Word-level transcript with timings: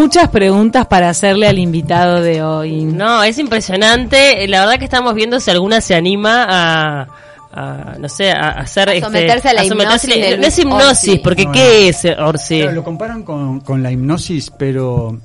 muchas 0.00 0.30
preguntas 0.30 0.86
para 0.86 1.10
hacerle 1.10 1.46
al 1.46 1.58
invitado 1.58 2.22
de 2.22 2.42
hoy. 2.42 2.84
No, 2.84 3.22
es 3.22 3.38
impresionante. 3.38 4.46
La 4.48 4.60
verdad 4.60 4.78
que 4.78 4.84
estamos 4.84 5.14
viendo 5.14 5.38
si 5.40 5.50
alguna 5.50 5.82
se 5.82 5.94
anima 5.94 6.46
a, 6.48 7.08
a, 7.52 7.96
no 7.98 8.08
sé, 8.08 8.30
a 8.30 8.48
hacer... 8.50 8.88
este, 8.88 9.02
someterse 9.02 9.50
a 9.50 9.52
la 9.52 9.64
hipnosis 9.64 10.14
del 10.14 10.40
No 10.40 10.46
es 10.46 10.58
hipnosis, 10.58 11.08
Orsi. 11.10 11.18
porque 11.18 11.44
No, 11.44 11.52
¿qué 11.52 11.88
es 11.88 12.04
Orsi? 12.18 12.60
Claro, 12.60 12.72
lo 12.76 12.84
comparan 12.84 13.22
con, 13.22 13.60
con 13.60 13.82
la 13.82 13.92
hipnosis, 13.92 14.50
pero 14.50 15.18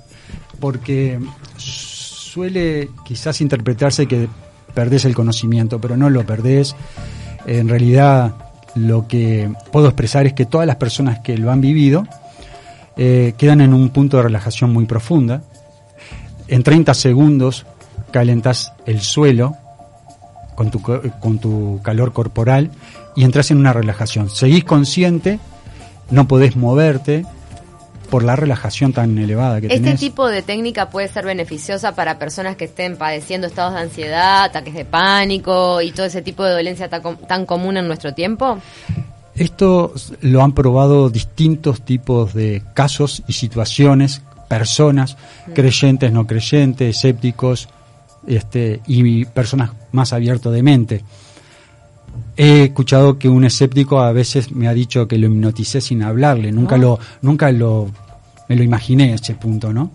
porque 0.59 1.19
suele 1.57 2.89
quizás 3.05 3.39
interpretarse 3.39 4.07
que 4.07 4.27
perdés 4.73 5.05
el 5.05 5.15
conocimiento, 5.15 5.79
pero 5.79 5.95
no 5.95 6.09
lo 6.09 6.25
perdés. 6.25 6.75
En 7.45 7.69
realidad, 7.69 8.33
lo 8.75 9.07
que 9.07 9.49
puedo 9.71 9.87
expresar 9.87 10.25
es 10.25 10.33
que 10.33 10.45
todas 10.45 10.67
las 10.67 10.75
personas 10.75 11.19
que 11.19 11.37
lo 11.37 11.49
han 11.49 11.61
vivido 11.61 12.05
eh, 12.97 13.33
quedan 13.37 13.61
en 13.61 13.73
un 13.73 13.89
punto 13.89 14.17
de 14.17 14.23
relajación 14.23 14.71
muy 14.73 14.85
profunda. 14.85 15.41
En 16.47 16.63
30 16.63 16.93
segundos 16.93 17.65
calentas 18.11 18.73
el 18.85 19.01
suelo 19.01 19.55
con 20.55 20.71
tu, 20.71 20.81
co- 20.81 21.01
con 21.19 21.39
tu 21.39 21.81
calor 21.83 22.13
corporal 22.13 22.71
y 23.15 23.23
entras 23.23 23.51
en 23.51 23.57
una 23.57 23.73
relajación. 23.73 24.29
Seguís 24.29 24.63
consciente, 24.63 25.39
no 26.11 26.27
podés 26.27 26.55
moverte 26.55 27.25
por 28.09 28.23
la 28.23 28.35
relajación 28.35 28.93
tan 28.93 29.17
elevada 29.17 29.59
que 29.59 29.67
Este 29.67 29.79
tenés. 29.79 29.99
tipo 29.99 30.27
de 30.27 30.43
técnica 30.43 30.89
puede 30.91 31.07
ser 31.07 31.25
beneficiosa 31.25 31.95
para 31.95 32.19
personas 32.19 32.55
que 32.55 32.65
estén 32.65 32.95
padeciendo 32.97 33.47
estados 33.47 33.73
de 33.73 33.79
ansiedad, 33.81 34.43
ataques 34.45 34.75
de 34.75 34.85
pánico 34.85 35.81
y 35.81 35.91
todo 35.91 36.05
ese 36.05 36.21
tipo 36.21 36.43
de 36.43 36.51
dolencia 36.51 36.87
tan, 36.87 37.01
tan 37.27 37.45
común 37.47 37.77
en 37.77 37.87
nuestro 37.87 38.13
tiempo. 38.13 38.59
Esto 39.35 39.93
lo 40.21 40.43
han 40.43 40.53
probado 40.53 41.09
distintos 41.09 41.81
tipos 41.81 42.33
de 42.33 42.63
casos 42.73 43.23
y 43.27 43.33
situaciones, 43.33 44.21
personas, 44.47 45.17
creyentes, 45.53 46.11
no 46.11 46.25
creyentes, 46.25 46.95
escépticos, 46.95 47.67
este, 48.27 48.81
y 48.87 49.25
personas 49.25 49.71
más 49.91 50.13
abiertas 50.13 50.53
de 50.53 50.63
mente. 50.63 51.03
He 52.37 52.63
escuchado 52.63 53.19
que 53.19 53.27
un 53.27 53.43
escéptico 53.45 53.99
a 53.99 54.11
veces 54.11 54.51
me 54.51 54.67
ha 54.67 54.73
dicho 54.73 55.07
que 55.07 55.17
lo 55.17 55.27
hipnoticé 55.27 55.81
sin 55.81 56.03
hablarle, 56.03 56.51
nunca 56.51 56.77
lo, 56.77 56.99
nunca 57.21 57.51
lo, 57.51 57.89
me 58.47 58.55
lo 58.55 58.63
imaginé 58.63 59.11
a 59.11 59.15
ese 59.15 59.35
punto, 59.35 59.73
¿no? 59.73 59.91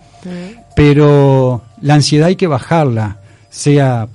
Pero 0.77 1.63
la 1.81 1.95
ansiedad 1.95 2.29
hay 2.29 2.37
que 2.37 2.47
bajarla, 2.47 3.19
sea 3.49 4.09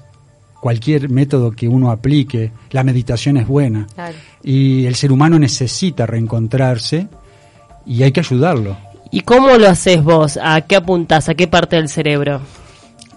cualquier 0.65 1.11
método 1.11 1.51
que 1.51 1.67
uno 1.67 1.91
aplique, 1.91 2.51
la 2.71 2.83
meditación 2.83 3.37
es 3.37 3.45
buena 3.47 3.85
Claro. 3.93 4.15
y 4.41 4.87
el 4.87 4.95
ser 4.95 5.11
humano 5.11 5.37
necesita 5.37 6.07
reencontrarse 6.07 7.07
y 7.85 8.01
hay 8.01 8.11
que 8.11 8.21
ayudarlo. 8.21 8.75
¿Y 9.11 9.21
cómo 9.21 9.55
lo 9.59 9.69
haces 9.69 10.03
vos? 10.03 10.39
¿A 10.41 10.59
qué 10.61 10.75
apuntás? 10.77 11.29
¿A 11.29 11.35
qué 11.35 11.47
parte 11.47 11.75
del 11.75 11.87
cerebro? 11.87 12.41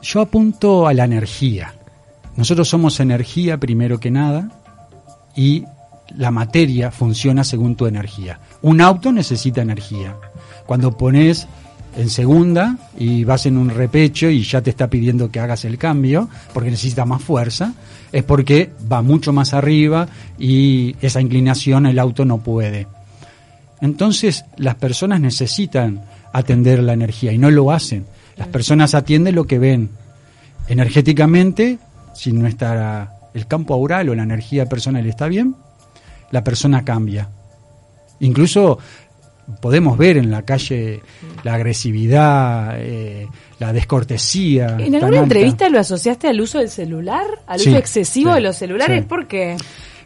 Yo 0.02 0.20
apunto 0.20 0.86
a 0.86 0.92
la 0.92 1.04
energía. 1.04 1.72
Nosotros 2.36 2.68
somos 2.68 3.00
energía 3.00 3.56
primero 3.56 3.98
que 3.98 4.10
nada 4.10 4.50
y 5.34 5.64
la 6.18 6.30
materia 6.30 6.90
funciona 6.90 7.44
según 7.44 7.76
tu 7.76 7.86
energía. 7.86 8.40
Un 8.60 8.82
auto 8.82 9.10
necesita 9.10 9.62
energía. 9.62 10.16
Cuando 10.66 10.98
pones 10.98 11.48
en 11.98 12.10
segunda 12.10 12.78
y 12.96 13.24
vas 13.24 13.46
en 13.46 13.58
un 13.58 13.70
repecho 13.70 14.30
y 14.30 14.42
ya 14.42 14.62
te 14.62 14.70
está 14.70 14.88
pidiendo 14.88 15.30
que 15.30 15.40
hagas 15.40 15.64
el 15.64 15.78
cambio 15.78 16.28
porque 16.54 16.70
necesita 16.70 17.04
más 17.04 17.22
fuerza, 17.22 17.74
es 18.12 18.22
porque 18.22 18.70
va 18.90 19.02
mucho 19.02 19.32
más 19.32 19.52
arriba 19.52 20.08
y 20.38 20.94
esa 21.02 21.20
inclinación 21.20 21.86
el 21.86 21.98
auto 21.98 22.24
no 22.24 22.38
puede. 22.38 22.86
Entonces 23.80 24.44
las 24.56 24.76
personas 24.76 25.20
necesitan 25.20 26.02
atender 26.32 26.82
la 26.82 26.92
energía 26.92 27.32
y 27.32 27.38
no 27.38 27.50
lo 27.50 27.72
hacen. 27.72 28.06
Las 28.36 28.48
personas 28.48 28.94
atienden 28.94 29.34
lo 29.34 29.44
que 29.44 29.58
ven. 29.58 29.90
Energéticamente, 30.68 31.78
si 32.14 32.32
nuestra 32.32 33.14
el 33.34 33.46
campo 33.46 33.74
aural 33.74 34.08
o 34.08 34.14
la 34.14 34.22
energía 34.22 34.66
personal 34.66 35.04
está 35.06 35.26
bien, 35.26 35.56
la 36.30 36.44
persona 36.44 36.84
cambia. 36.84 37.28
Incluso 38.20 38.78
podemos 39.60 39.96
ver 39.98 40.16
en 40.16 40.30
la 40.30 40.42
calle 40.42 41.00
la 41.42 41.54
agresividad, 41.54 42.76
eh, 42.78 43.26
la 43.58 43.72
descortesía. 43.72 44.76
¿En 44.78 44.94
alguna 44.94 45.18
entrevista 45.18 45.68
lo 45.68 45.78
asociaste 45.78 46.28
al 46.28 46.40
uso 46.40 46.58
del 46.58 46.68
celular? 46.68 47.26
¿Al 47.46 47.58
Sí, 47.60 47.70
uso 47.70 47.78
excesivo 47.78 48.30
sí, 48.30 48.34
de 48.36 48.40
los 48.40 48.56
celulares? 48.56 49.00
sí. 49.00 49.06
¿Por 49.08 49.26
qué? 49.26 49.56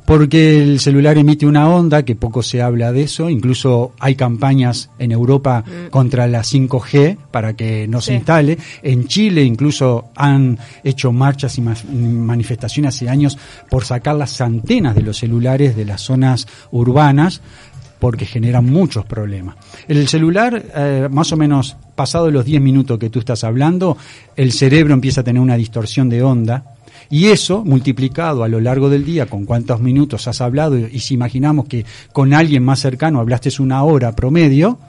Porque 0.04 0.60
el 0.60 0.81
celular 0.81 1.16
emite 1.16 1.47
una 1.47 1.69
onda, 1.69 2.04
que 2.04 2.16
poco 2.16 2.42
se 2.42 2.60
habla 2.60 2.91
de 2.92 3.04
eso, 3.04 3.31
incluso 3.31 3.92
hay 4.00 4.16
campañas 4.16 4.91
en 4.98 5.12
Europa 5.12 5.62
contra 5.91 6.26
la 6.26 6.42
5G 6.42 7.16
para 7.31 7.54
que 7.54 7.86
no 7.86 8.00
se 8.00 8.14
instale. 8.14 8.58
En 8.82 9.06
Chile 9.06 9.44
incluso 9.44 10.06
han 10.16 10.58
hecho 10.82 11.12
marchas 11.12 11.56
y 11.56 11.60
manifestaciones 11.60 12.97
hace 12.97 13.08
años 13.08 13.38
por 13.70 13.84
sacar 13.84 14.16
las 14.16 14.41
antenas 14.41 14.97
de 14.97 15.02
los 15.02 15.19
celulares 15.19 15.76
de 15.76 15.84
las 15.84 16.00
zonas 16.00 16.48
urbanas 16.72 17.41
porque 18.02 18.26
generan 18.26 18.64
muchos 18.64 19.04
problemas. 19.04 19.54
El 19.86 20.08
celular, 20.08 20.60
eh, 20.74 21.06
más 21.08 21.30
o 21.30 21.36
menos 21.36 21.76
pasado 21.94 22.32
los 22.32 22.44
10 22.44 22.60
minutos 22.60 22.98
que 22.98 23.10
tú 23.10 23.20
estás 23.20 23.44
hablando, 23.44 23.96
el 24.34 24.50
cerebro 24.50 24.92
empieza 24.92 25.20
a 25.20 25.24
tener 25.24 25.40
una 25.40 25.56
distorsión 25.56 26.08
de 26.08 26.20
onda 26.20 26.64
y 27.10 27.26
eso 27.26 27.64
multiplicado 27.64 28.42
a 28.42 28.48
lo 28.48 28.58
largo 28.58 28.90
del 28.90 29.04
día 29.04 29.26
con 29.26 29.44
cuántos 29.44 29.80
minutos 29.80 30.26
has 30.26 30.40
hablado 30.40 30.76
y 30.76 30.98
si 30.98 31.14
imaginamos 31.14 31.66
que 31.66 31.86
con 32.12 32.34
alguien 32.34 32.64
más 32.64 32.80
cercano 32.80 33.20
hablaste 33.20 33.50
una 33.62 33.84
hora 33.84 34.16
promedio, 34.16 34.80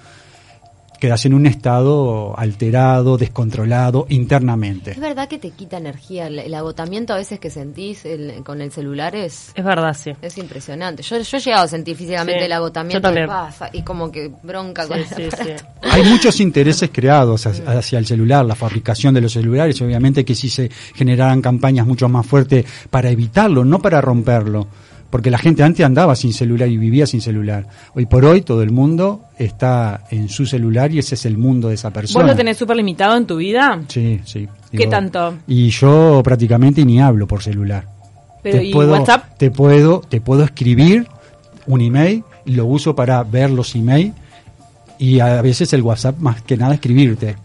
quedas 1.03 1.25
en 1.25 1.33
un 1.33 1.45
estado 1.45 2.33
alterado, 2.39 3.17
descontrolado 3.17 4.05
internamente. 4.07 4.91
Es 4.91 4.99
verdad 5.01 5.27
que 5.27 5.37
te 5.37 5.49
quita 5.51 5.75
energía. 5.75 6.27
El, 6.27 6.39
el 6.39 6.53
agotamiento 6.53 7.11
a 7.13 7.17
veces 7.17 7.41
que 7.41 7.49
sentís 7.49 8.05
el- 8.05 8.41
con 8.45 8.61
el 8.61 8.71
celular 8.71 9.13
es, 9.13 9.51
Es 9.53 9.65
verdad, 9.65 9.93
sí. 9.93 10.13
es 10.21 10.37
impresionante. 10.37 11.03
Yo, 11.03 11.19
yo 11.19 11.37
he 11.37 11.39
llegado 11.41 11.63
a 11.65 11.67
sentir 11.67 11.97
físicamente 11.97 12.39
Sí, 12.39 12.45
el 12.45 12.51
agotamiento 12.53 13.11
de 13.11 13.27
pasa 13.27 13.69
y 13.73 13.81
como 13.81 14.09
que 14.09 14.31
bronca 14.43 14.87
con 14.87 14.95
Sí, 14.99 15.03
ese 15.03 15.15
sí, 15.15 15.37
sí. 15.43 15.51
aparato. 15.51 15.89
Hay 15.91 16.03
muchos 16.05 16.39
intereses 16.39 16.89
creados 16.93 17.45
hacia 17.47 17.69
hacia 17.77 17.99
el 17.99 18.05
celular, 18.05 18.45
la 18.45 18.55
fabricación 18.55 19.13
de 19.13 19.19
los 19.19 19.33
celulares, 19.33 19.81
obviamente 19.81 20.23
que 20.23 20.35
si 20.35 20.47
se 20.49 20.69
generaran 20.95 21.41
campañas 21.41 21.85
mucho 21.85 22.07
más 22.07 22.25
fuertes 22.25 22.65
para 22.89 23.09
evitarlo, 23.09 23.65
no 23.65 23.79
para 23.79 23.99
romperlo, 23.99 24.67
porque 25.13 25.29
la 25.29 25.37
gente 25.37 25.61
antes 25.61 25.85
andaba 25.85 26.15
sin 26.15 26.33
celular 26.33 26.67
y 26.67 26.75
vivía 26.75 27.05
sin 27.05 27.21
celular. 27.21 27.67
Hoy 27.93 28.07
por 28.07 28.25
hoy 28.25 28.41
todo 28.41 28.63
el 28.63 28.71
mundo 28.71 29.25
está 29.37 30.05
en 30.09 30.27
su 30.27 30.47
celular 30.47 30.91
y 30.91 30.97
ese 30.97 31.13
es 31.13 31.27
el 31.27 31.37
mundo 31.37 31.67
de 31.67 31.75
esa 31.75 31.91
persona. 31.91 32.25
¿Vos 32.25 32.31
lo 32.31 32.35
tenés 32.35 32.57
súper 32.57 32.77
limitado 32.77 33.15
en 33.15 33.27
tu 33.27 33.35
vida? 33.35 33.79
Sí, 33.89 34.19
sí. 34.25 34.47
¿Qué 34.75 34.87
tanto? 34.87 35.35
Y 35.45 35.69
yo 35.69 36.21
prácticamente 36.23 36.83
ni 36.83 36.99
hablo 36.99 37.27
por 37.27 37.43
celular. 37.43 37.85
Pero, 38.41 38.57
te 38.57 38.63
¿y 38.65 38.73
puedo, 38.73 38.93
WhatsApp? 38.93 39.37
Te 39.37 39.51
puedo, 39.51 39.99
te 39.99 40.19
puedo 40.19 40.43
escribir 40.43 41.05
un 41.67 41.81
email 41.81 42.23
y 42.45 42.55
lo 42.55 42.65
uso 42.65 42.95
para 42.95 43.21
ver 43.21 43.51
los 43.51 43.75
emails 43.75 44.15
y 44.97 45.19
a 45.19 45.43
veces 45.43 45.73
el 45.73 45.83
WhatsApp 45.83 46.17
más 46.17 46.41
que 46.41 46.57
nada 46.57 46.73
escribirte. 46.73 47.35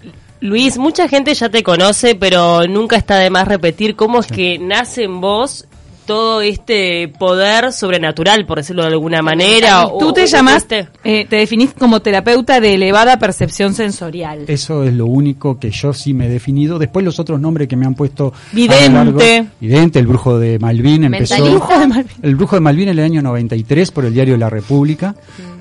Luis, 0.41 0.79
mucha 0.79 1.07
gente 1.07 1.35
ya 1.35 1.51
te 1.51 1.63
conoce, 1.63 2.15
pero 2.15 2.67
nunca 2.67 2.97
está 2.97 3.17
de 3.17 3.29
más 3.29 3.47
repetir 3.47 3.95
cómo 3.95 4.21
es 4.21 4.27
que 4.27 4.59
nace 4.59 5.05
en 5.05 5.21
vos 5.21 5.67
todo 6.09 6.41
este 6.41 7.07
poder 7.19 7.73
sobrenatural, 7.73 8.47
por 8.47 8.57
decirlo 8.59 8.83
de 8.83 8.89
alguna 8.89 9.23
manera. 9.23 9.87
o- 9.87 9.99
Tú 9.99 10.13
te 10.13 10.25
este- 10.25 10.89
eh, 11.05 11.27
te 11.29 11.37
definís 11.37 11.75
como 11.75 12.01
terapeuta 12.01 12.59
de 12.61 12.75
elevada 12.75 13.19
percepción 13.19 13.75
sensorial. 13.75 14.45
Eso 14.49 14.83
es 14.85 14.95
lo 14.95 15.07
único 15.07 15.59
que 15.61 15.71
yo 15.71 15.93
sí 15.93 16.15
me 16.15 16.27
he 16.27 16.29
definido. 16.31 16.79
Después 16.79 17.05
los 17.05 17.21
otros 17.21 17.39
nombres 17.41 17.69
que 17.69 17.77
me 17.77 17.85
han 17.87 17.95
puesto. 17.95 18.33
Vidente. 18.53 18.89
largo- 18.91 19.19
Vidente, 19.61 19.99
el 19.99 20.07
brujo 20.07 20.39
de 20.39 20.59
Malvin 20.59 21.05
empezó. 21.05 21.35
Mentalista. 21.35 22.05
El 22.23 22.35
brujo 22.37 22.57
de 22.57 22.61
Malvin 22.61 22.89
en 22.89 22.99
el 22.99 23.05
año 23.05 23.23
93 23.23 23.91
por 23.91 24.05
el 24.07 24.15
diario 24.15 24.37
La 24.39 24.49
República. 24.51 25.15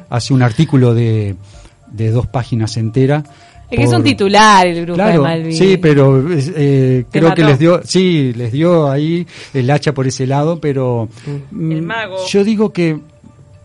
Hace 0.10 0.34
un 0.34 0.42
artículo 0.42 0.94
de, 0.94 1.36
de 1.92 2.12
dos 2.12 2.26
páginas 2.28 2.78
enteras. 2.78 3.24
Es 3.70 3.78
que 3.78 3.84
es 3.84 3.92
un 3.94 4.04
titular 4.04 4.66
el 4.66 4.86
Claro, 4.86 5.12
de 5.12 5.20
Malvin. 5.20 5.54
sí, 5.54 5.78
pero 5.78 6.24
eh, 6.30 7.06
creo 7.12 7.34
que 7.34 7.44
les 7.44 7.60
dio, 7.60 7.82
sí, 7.84 8.32
les 8.34 8.52
dio 8.52 8.90
ahí 8.90 9.28
el 9.54 9.70
hacha 9.70 9.94
por 9.94 10.08
ese 10.08 10.26
lado, 10.26 10.60
pero 10.62 11.10
El 11.52 11.82
mm, 11.82 11.86
mago. 11.86 12.16
yo 12.30 12.44
digo 12.46 12.72
que 12.72 12.98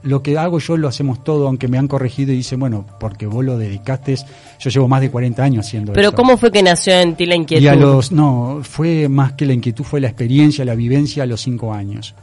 lo 0.03 0.21
que 0.21 0.37
hago 0.37 0.59
yo 0.59 0.77
lo 0.77 0.89
hacemos 0.89 1.23
todo, 1.23 1.47
aunque 1.47 1.69
me 1.69 1.79
han 1.79 1.87
corregido 1.87 2.33
y 2.33 2.37
dicen, 2.39 2.59
bueno, 2.59 2.85
porque 2.99 3.27
vos 3.27 3.45
lo 3.45 3.57
dedicaste, 3.57 4.17
yo 4.59 4.71
llevo 4.71 4.89
más 4.89 5.01
de 5.01 5.11
40 5.13 5.41
años 5.45 5.65
haciendo 5.67 5.93
Pero 5.93 6.09
esto. 6.09 6.17
¿cómo 6.21 6.37
fue 6.37 6.51
que 6.51 6.61
nació 6.65 6.95
en 6.95 7.15
ti 7.15 7.25
la 7.25 7.37
inquietud? 7.37 7.63
Y 7.65 7.69
a 7.69 7.77
los, 7.77 8.11
no, 8.11 8.59
fue 8.65 9.09
más 9.09 9.35
que 9.35 9.47
la 9.47 9.53
inquietud, 9.53 9.85
fue 9.85 10.01
la 10.01 10.09
experiencia, 10.09 10.65
la 10.65 10.75
vivencia 10.75 11.23
a 11.23 11.27
los 11.27 11.41
cinco 11.41 11.73
años. 11.73 12.17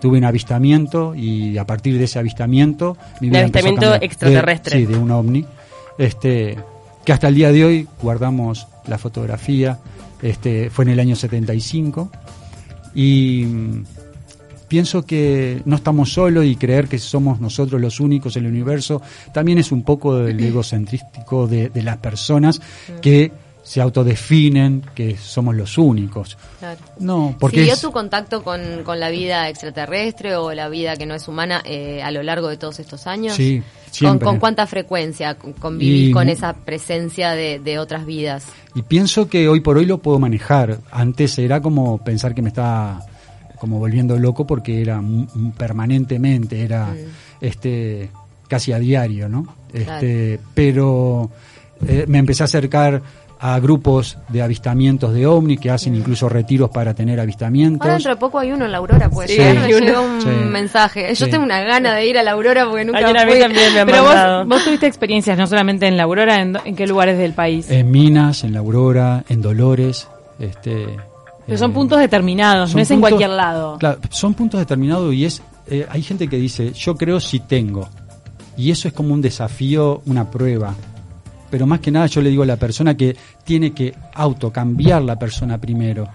Tuve 0.00 0.18
un 0.18 0.24
avistamiento 0.24 1.14
y 1.14 1.56
a 1.58 1.64
partir 1.64 1.96
de 1.98 2.04
ese 2.04 2.18
avistamiento... 2.18 2.96
mi 3.20 3.28
Un 3.28 3.30
vida 3.32 3.40
avistamiento 3.42 3.80
cambiar. 3.82 4.00
De- 4.00 4.06
extraterrestre. 4.06 4.78
sí, 4.80 4.86
de 4.86 4.98
un 4.98 5.10
ovni. 5.12 5.44
Este, 5.98 6.56
que 7.04 7.12
hasta 7.12 7.28
el 7.28 7.34
día 7.34 7.52
de 7.52 7.64
hoy 7.64 7.88
guardamos 8.02 8.66
la 8.86 8.98
fotografía. 8.98 9.78
Este, 10.22 10.70
fue 10.70 10.84
en 10.84 10.90
el 10.90 11.00
año 11.00 11.16
75. 11.16 12.10
Y 12.94 13.44
mm, 13.46 13.84
pienso 14.68 15.04
que 15.04 15.62
no 15.64 15.76
estamos 15.76 16.12
solos 16.12 16.44
y 16.44 16.56
creer 16.56 16.88
que 16.88 16.98
somos 16.98 17.40
nosotros 17.40 17.80
los 17.80 18.00
únicos 18.00 18.36
en 18.36 18.44
el 18.44 18.52
universo 18.52 19.02
también 19.32 19.58
es 19.58 19.72
un 19.72 19.82
poco 19.82 20.16
del 20.16 20.38
egocentrístico 20.44 21.46
de, 21.46 21.70
de 21.70 21.82
las 21.82 21.96
personas 21.98 22.60
que 23.02 23.32
se 23.70 23.80
autodefinen 23.80 24.82
que 24.96 25.16
somos 25.16 25.54
los 25.54 25.78
únicos. 25.78 26.36
Claro. 26.58 26.80
No, 26.98 27.36
porque 27.38 27.58
¿Siguió 27.58 27.74
es- 27.74 27.80
tu 27.80 27.92
contacto 27.92 28.42
con, 28.42 28.82
con 28.82 28.98
la 28.98 29.10
vida 29.10 29.48
extraterrestre 29.48 30.34
o 30.34 30.52
la 30.54 30.68
vida 30.68 30.96
que 30.96 31.06
no 31.06 31.14
es 31.14 31.28
humana 31.28 31.62
eh, 31.64 32.02
a 32.02 32.10
lo 32.10 32.20
largo 32.24 32.48
de 32.48 32.56
todos 32.56 32.80
estos 32.80 33.06
años? 33.06 33.36
Sí, 33.36 33.62
¿Con, 33.84 33.92
siempre. 33.94 34.24
con 34.26 34.40
cuánta 34.40 34.66
frecuencia 34.66 35.36
con- 35.36 35.52
convivís 35.52 36.08
Y 36.08 36.12
con 36.12 36.28
esa 36.28 36.52
presencia 36.52 37.30
de, 37.30 37.60
de 37.60 37.78
otras 37.78 38.06
vidas? 38.06 38.44
Y 38.74 38.82
pienso 38.82 39.28
que 39.28 39.48
hoy 39.48 39.60
por 39.60 39.78
hoy 39.78 39.86
lo 39.86 39.98
puedo 39.98 40.18
manejar. 40.18 40.78
Antes 40.90 41.38
era 41.38 41.60
como 41.62 41.98
pensar 42.02 42.34
que 42.34 42.42
me 42.42 42.48
estaba 42.48 43.06
como 43.60 43.78
volviendo 43.78 44.18
loco 44.18 44.48
porque 44.48 44.80
era 44.82 45.00
permanentemente, 45.56 46.62
era 46.62 46.86
Mm. 46.86 46.96
este 47.40 48.10
casi 48.48 48.72
a 48.72 48.80
diario, 48.80 49.28
¿no? 49.28 49.44
Claro. 49.70 49.94
Este, 49.94 50.40
pero 50.54 51.30
eh, 51.86 52.04
me 52.08 52.18
empecé 52.18 52.42
a 52.42 52.46
acercar 52.46 53.00
a 53.42 53.58
grupos 53.58 54.18
de 54.28 54.42
avistamientos 54.42 55.14
de 55.14 55.26
ovni 55.26 55.56
que 55.56 55.70
hacen 55.70 55.94
incluso 55.94 56.28
retiros 56.28 56.68
para 56.70 56.92
tener 56.92 57.18
avistamientos. 57.18 57.80
Ahora 57.82 57.94
dentro 57.94 58.10
de 58.14 58.16
poco 58.20 58.38
hay 58.38 58.52
uno 58.52 58.66
en 58.66 58.72
la 58.72 58.78
Aurora, 58.78 59.08
pues 59.08 59.30
Sí, 59.30 59.40
uno. 59.40 59.66
llegó 59.66 60.02
un 60.02 60.20
Sí. 60.20 60.28
mensaje. 60.28 61.08
Yo 61.14 61.24
Sí. 61.24 61.30
tengo 61.30 61.44
una 61.44 61.60
gana 61.62 61.94
de 61.94 62.06
ir 62.06 62.18
a 62.18 62.22
la 62.22 62.32
Aurora 62.32 62.66
porque 62.68 62.84
nunca 62.84 62.98
Ayer 62.98 63.16
a 63.16 63.24
mí 63.24 63.30
fui. 63.32 63.40
también 63.40 63.72
me 63.74 63.80
han 63.80 63.86
Pero 63.86 64.04
mandado. 64.04 64.38
vos, 64.40 64.48
vos 64.48 64.64
tuviste 64.64 64.86
experiencias 64.86 65.38
no 65.38 65.46
solamente 65.46 65.86
en 65.86 65.96
la 65.96 66.02
Aurora, 66.02 66.40
¿en, 66.42 66.58
qué 66.76 66.86
lugares 66.86 67.16
del 67.16 67.32
país? 67.32 67.70
En 67.70 67.90
Minas, 67.90 68.44
en 68.44 68.52
La 68.52 68.58
Aurora, 68.58 69.24
en 69.28 69.40
Dolores, 69.40 70.06
este 70.38 70.86
Pero 71.46 71.58
son 71.58 71.70
eh, 71.70 71.74
puntos 71.74 71.98
determinados, 71.98 72.70
son 72.70 72.78
no 72.78 72.82
es 72.82 72.90
en 72.90 73.00
cualquier 73.00 73.30
lado. 73.30 73.78
Claro, 73.78 73.98
son 74.10 74.34
puntos 74.34 74.60
determinados 74.60 75.14
y 75.14 75.24
es 75.24 75.42
eh, 75.66 75.86
hay 75.88 76.02
gente 76.02 76.28
que 76.28 76.36
dice, 76.36 76.72
yo 76.72 76.94
creo 76.96 77.20
si 77.20 77.40
tengo. 77.40 77.88
Y 78.56 78.70
eso 78.70 78.88
es 78.88 78.92
como 78.94 79.14
un 79.14 79.22
desafío, 79.22 80.02
una 80.04 80.30
prueba. 80.30 80.74
Pero 81.50 81.66
más 81.66 81.80
que 81.80 81.90
nada 81.90 82.06
yo 82.06 82.20
le 82.22 82.30
digo 82.30 82.42
a 82.42 82.46
la 82.46 82.56
persona 82.56 82.96
que 82.96 83.16
tiene 83.44 83.72
que 83.72 83.94
autocambiar 84.14 85.02
la 85.02 85.18
persona 85.18 85.58
primero. 85.58 86.08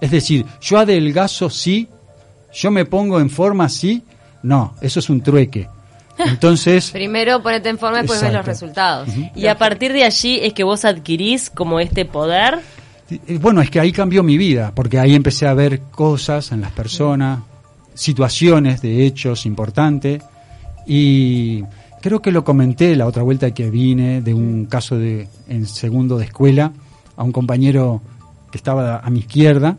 Es 0.00 0.10
decir, 0.10 0.44
yo 0.60 0.78
adelgazo 0.78 1.48
sí, 1.48 1.88
yo 2.52 2.70
me 2.70 2.84
pongo 2.84 3.20
en 3.20 3.30
forma 3.30 3.68
sí, 3.68 4.02
no, 4.42 4.74
eso 4.80 4.98
es 4.98 5.08
un 5.08 5.22
trueque. 5.22 5.68
Entonces, 6.18 6.90
Primero 6.90 7.42
ponete 7.42 7.68
en 7.68 7.78
forma 7.78 7.98
y 7.98 8.02
después 8.02 8.20
ves 8.20 8.32
los 8.32 8.44
resultados. 8.44 9.08
Y 9.34 9.46
a 9.46 9.56
partir 9.56 9.92
de 9.92 10.04
allí 10.04 10.40
es 10.42 10.52
que 10.52 10.64
vos 10.64 10.84
adquirís 10.84 11.50
como 11.50 11.80
este 11.80 12.04
poder. 12.04 12.58
Bueno, 13.40 13.60
es 13.60 13.70
que 13.70 13.80
ahí 13.80 13.92
cambió 13.92 14.22
mi 14.22 14.36
vida, 14.36 14.72
porque 14.74 14.98
ahí 14.98 15.14
empecé 15.14 15.46
a 15.46 15.54
ver 15.54 15.80
cosas 15.80 16.52
en 16.52 16.60
las 16.60 16.72
personas, 16.72 17.40
situaciones 17.94 18.80
de 18.82 19.06
hechos 19.06 19.46
importantes, 19.46 20.22
y 20.86 21.62
creo 22.02 22.20
que 22.20 22.32
lo 22.32 22.44
comenté 22.44 22.94
la 22.96 23.06
otra 23.06 23.22
vuelta 23.22 23.52
que 23.52 23.70
vine 23.70 24.20
de 24.20 24.34
un 24.34 24.66
caso 24.66 24.98
de 24.98 25.28
en 25.48 25.66
segundo 25.66 26.18
de 26.18 26.26
escuela 26.26 26.72
a 27.16 27.22
un 27.22 27.32
compañero 27.32 28.02
que 28.50 28.58
estaba 28.58 28.98
a 28.98 29.08
mi 29.08 29.20
izquierda. 29.20 29.78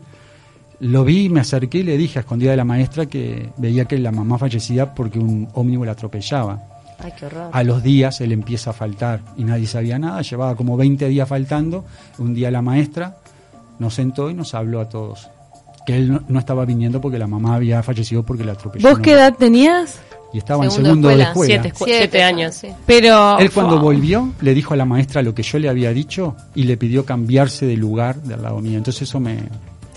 Lo 0.80 1.04
vi, 1.04 1.28
me 1.28 1.40
acerqué 1.40 1.78
y 1.78 1.82
le 1.84 1.96
dije 1.96 2.18
a 2.18 2.22
escondida 2.22 2.50
de 2.50 2.56
la 2.56 2.64
maestra 2.64 3.06
que 3.06 3.50
veía 3.58 3.84
que 3.84 3.98
la 3.98 4.10
mamá 4.10 4.38
fallecía 4.38 4.92
porque 4.92 5.20
un 5.20 5.48
ómnibus 5.54 5.86
la 5.86 5.92
atropellaba. 5.92 6.60
Ay, 6.98 7.12
qué 7.18 7.26
horror. 7.26 7.50
A 7.52 7.62
los 7.62 7.82
días 7.82 8.20
él 8.20 8.32
empieza 8.32 8.70
a 8.70 8.72
faltar 8.72 9.20
y 9.36 9.44
nadie 9.44 9.66
sabía 9.66 9.98
nada, 9.98 10.22
llevaba 10.22 10.56
como 10.56 10.76
20 10.76 11.08
días 11.08 11.28
faltando. 11.28 11.84
Un 12.18 12.34
día 12.34 12.50
la 12.50 12.62
maestra 12.62 13.18
nos 13.78 13.94
sentó 13.94 14.30
y 14.30 14.34
nos 14.34 14.54
habló 14.54 14.80
a 14.80 14.88
todos. 14.88 15.28
Que 15.86 15.96
él 15.96 16.10
no, 16.10 16.22
no 16.28 16.38
estaba 16.38 16.64
viniendo 16.64 17.00
porque 17.00 17.18
la 17.18 17.26
mamá 17.26 17.54
había 17.54 17.82
fallecido 17.82 18.22
porque 18.22 18.44
la 18.44 18.52
atropelló. 18.52 18.88
¿Vos 18.88 18.98
qué 19.00 19.12
edad 19.12 19.34
tenías? 19.34 20.00
Y 20.34 20.38
estaba 20.38 20.64
en 20.64 20.70
Segundo 20.72 20.88
segundo 20.88 21.08
de 21.08 21.22
escuela. 21.22 21.30
escuela. 21.54 21.62
Siete, 21.62 21.78
escu- 21.78 21.98
siete 21.98 22.22
años. 22.22 22.54
sí. 22.56 22.68
Pero 22.86 23.38
Él 23.38 23.50
cuando 23.52 23.78
volvió 23.78 24.32
le 24.40 24.52
dijo 24.52 24.74
a 24.74 24.76
la 24.76 24.84
maestra 24.84 25.22
lo 25.22 25.34
que 25.34 25.42
yo 25.44 25.58
le 25.60 25.68
había 25.68 25.92
dicho 25.92 26.36
y 26.54 26.64
le 26.64 26.76
pidió 26.76 27.04
cambiarse 27.06 27.64
de 27.66 27.76
lugar 27.76 28.16
de 28.22 28.34
al 28.34 28.42
lado 28.42 28.58
mío. 28.60 28.76
Entonces 28.76 29.02
eso 29.02 29.20
me, 29.20 29.38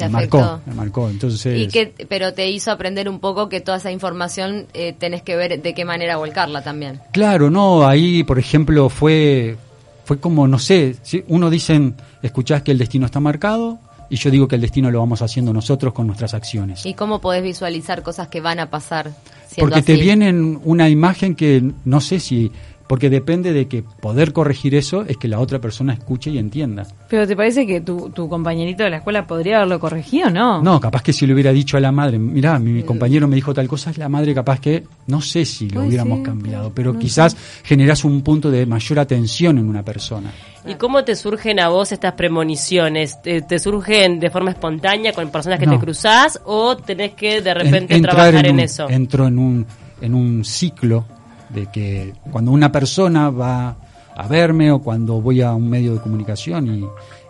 marcó, 0.10 0.60
me 0.66 0.74
marcó. 0.76 1.10
Entonces, 1.10 1.58
Y 1.60 1.68
que, 1.68 1.92
pero 2.08 2.34
te 2.34 2.50
hizo 2.50 2.72
aprender 2.72 3.10
un 3.10 3.20
poco 3.20 3.50
que 3.50 3.62
toda 3.62 3.78
esa 3.78 3.92
información 3.92 4.68
eh, 4.74 4.94
tenés 4.94 5.24
que 5.24 5.36
ver 5.36 5.62
de 5.62 5.74
qué 5.74 5.86
manera 5.86 6.18
volcarla 6.18 6.62
también. 6.64 7.00
Claro, 7.12 7.50
no, 7.50 7.88
ahí 7.88 8.24
por 8.24 8.38
ejemplo 8.40 8.90
fue 8.90 9.58
fue 10.06 10.20
como 10.20 10.48
no 10.48 10.60
sé, 10.60 10.96
¿sí? 11.02 11.24
uno 11.28 11.50
dicen, 11.50 11.96
escuchás 12.22 12.62
que 12.62 12.72
el 12.72 12.78
destino 12.78 13.06
está 13.08 13.20
marcado 13.20 13.80
y 14.10 14.16
yo 14.16 14.30
digo 14.32 14.48
que 14.48 14.56
el 14.56 14.62
destino 14.62 14.90
lo 14.90 15.00
vamos 15.00 15.22
haciendo 15.22 15.52
nosotros 15.52 15.92
con 15.94 16.08
nuestras 16.08 16.34
acciones. 16.34 16.86
¿Y 16.86 16.94
cómo 16.94 17.20
podés 17.20 17.44
visualizar 17.44 18.04
cosas 18.04 18.30
que 18.30 18.40
van 18.40 18.60
a 18.60 18.70
pasar 18.70 19.12
Porque 19.58 19.82
te 19.82 19.94
así? 19.94 20.02
vienen 20.02 20.60
una 20.64 20.90
imagen 20.90 21.36
que 21.36 21.64
no 21.86 22.00
sé 22.02 22.20
si 22.20 22.52
porque 22.88 23.10
depende 23.10 23.54
de 23.54 23.68
que 23.68 23.84
poder 23.84 24.34
corregir 24.34 24.76
eso 24.76 25.04
es 25.08 25.18
que 25.18 25.28
la 25.28 25.40
otra 25.40 25.60
persona 25.60 25.94
escuche 25.94 26.30
y 26.32 26.38
entienda. 26.38 26.86
Pero 27.10 27.28
¿te 27.28 27.36
parece 27.36 27.66
que 27.68 27.82
tu, 27.82 28.10
tu 28.12 28.30
compañerito 28.30 28.84
de 28.84 28.90
la 28.90 28.98
escuela 28.98 29.28
podría 29.28 29.58
haberlo 29.58 29.80
corregido, 29.80 30.30
no? 30.30 30.62
No, 30.62 30.80
capaz 30.80 31.02
que 31.04 31.14
si 31.14 31.28
le 31.28 31.34
hubiera 31.34 31.52
dicho 31.52 31.78
a 31.78 31.80
la 31.80 31.92
madre, 31.92 32.18
mira, 32.18 32.58
mi 32.60 32.84
compañero 32.84 33.28
me 33.28 33.36
dijo 33.36 33.54
tal 33.54 33.68
cosa, 33.68 33.92
la 33.98 34.10
madre 34.10 34.34
capaz 34.34 34.60
que, 34.60 34.84
no 35.08 35.22
sé 35.22 35.46
si 35.46 35.70
lo 35.70 35.84
hubiéramos 35.84 36.20
cambiado, 36.22 36.72
pero 36.74 36.94
no 36.94 37.00
quizás 37.00 37.36
generas 37.64 38.04
un 38.06 38.22
punto 38.22 38.50
de 38.52 38.66
mayor 38.66 39.00
atención 39.00 39.58
en 39.58 39.68
una 39.68 39.84
persona. 39.84 40.32
¿Y 40.66 40.76
cómo 40.76 41.04
te 41.04 41.16
surgen 41.16 41.60
a 41.62 41.70
vos 41.70 41.92
estas 41.92 42.14
premoniciones? 42.14 43.22
¿Te, 43.22 43.42
te 43.42 43.60
surgen 43.60 44.20
de 44.20 44.30
forma 44.30 44.52
espontánea 44.52 45.14
con 45.14 45.30
personas 45.30 45.60
que 45.60 45.66
No. 45.66 45.74
te 45.74 45.80
cruzás 45.80 46.42
o 46.46 46.76
tenés 46.78 47.14
que 47.14 47.42
de 47.42 47.50
En- 47.52 47.56
repente 47.58 48.00
trabajar 48.02 48.46
en, 48.46 48.54
un- 48.56 48.60
eso? 48.60 48.90
Entro 48.90 49.28
en 49.28 49.38
un, 49.40 49.66
en 50.02 50.14
un 50.14 50.44
ciclo 50.46 51.06
de 51.50 51.68
que 51.68 52.14
cuando 52.32 52.52
una 52.52 52.72
persona 52.72 53.30
va 53.30 53.76
a 54.16 54.28
verme 54.28 54.72
o 54.72 54.80
cuando 54.80 55.22
voy 55.22 55.42
a 55.42 55.54
un 55.54 55.70
medio 55.70 55.94
de 55.94 56.00
comunicación 56.00 56.68
y, 56.68 56.86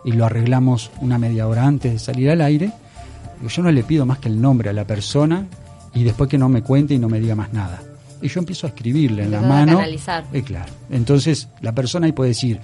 y 0.08 0.12
lo 0.12 0.24
arreglamos 0.24 0.90
una 1.00 1.18
media 1.18 1.46
hora 1.46 1.64
antes 1.64 1.92
de 1.92 1.98
salir 1.98 2.30
al 2.30 2.40
aire, 2.40 2.72
yo 3.46 3.62
no 3.62 3.70
le 3.70 3.84
pido 3.84 4.06
más 4.06 4.18
que 4.18 4.28
el 4.28 4.40
nombre 4.40 4.70
a 4.70 4.72
la 4.72 4.84
persona 4.84 5.46
y 5.94 6.02
después 6.02 6.28
que 6.28 6.38
no 6.38 6.48
me 6.48 6.62
cuente 6.62 6.94
y 6.94 6.98
no 6.98 7.08
me 7.08 7.20
diga 7.20 7.34
más 7.34 7.52
nada. 7.52 7.82
Y 8.20 8.28
yo 8.28 8.40
empiezo 8.40 8.66
a 8.66 8.70
escribirle 8.70 9.24
en 9.24 9.30
la 9.30 9.40
mano. 9.40 9.80
Eh, 10.32 10.42
claro. 10.42 10.72
Entonces 10.90 11.48
la 11.60 11.72
persona 11.72 12.06
ahí 12.06 12.12
puede 12.12 12.30
decir, 12.30 12.60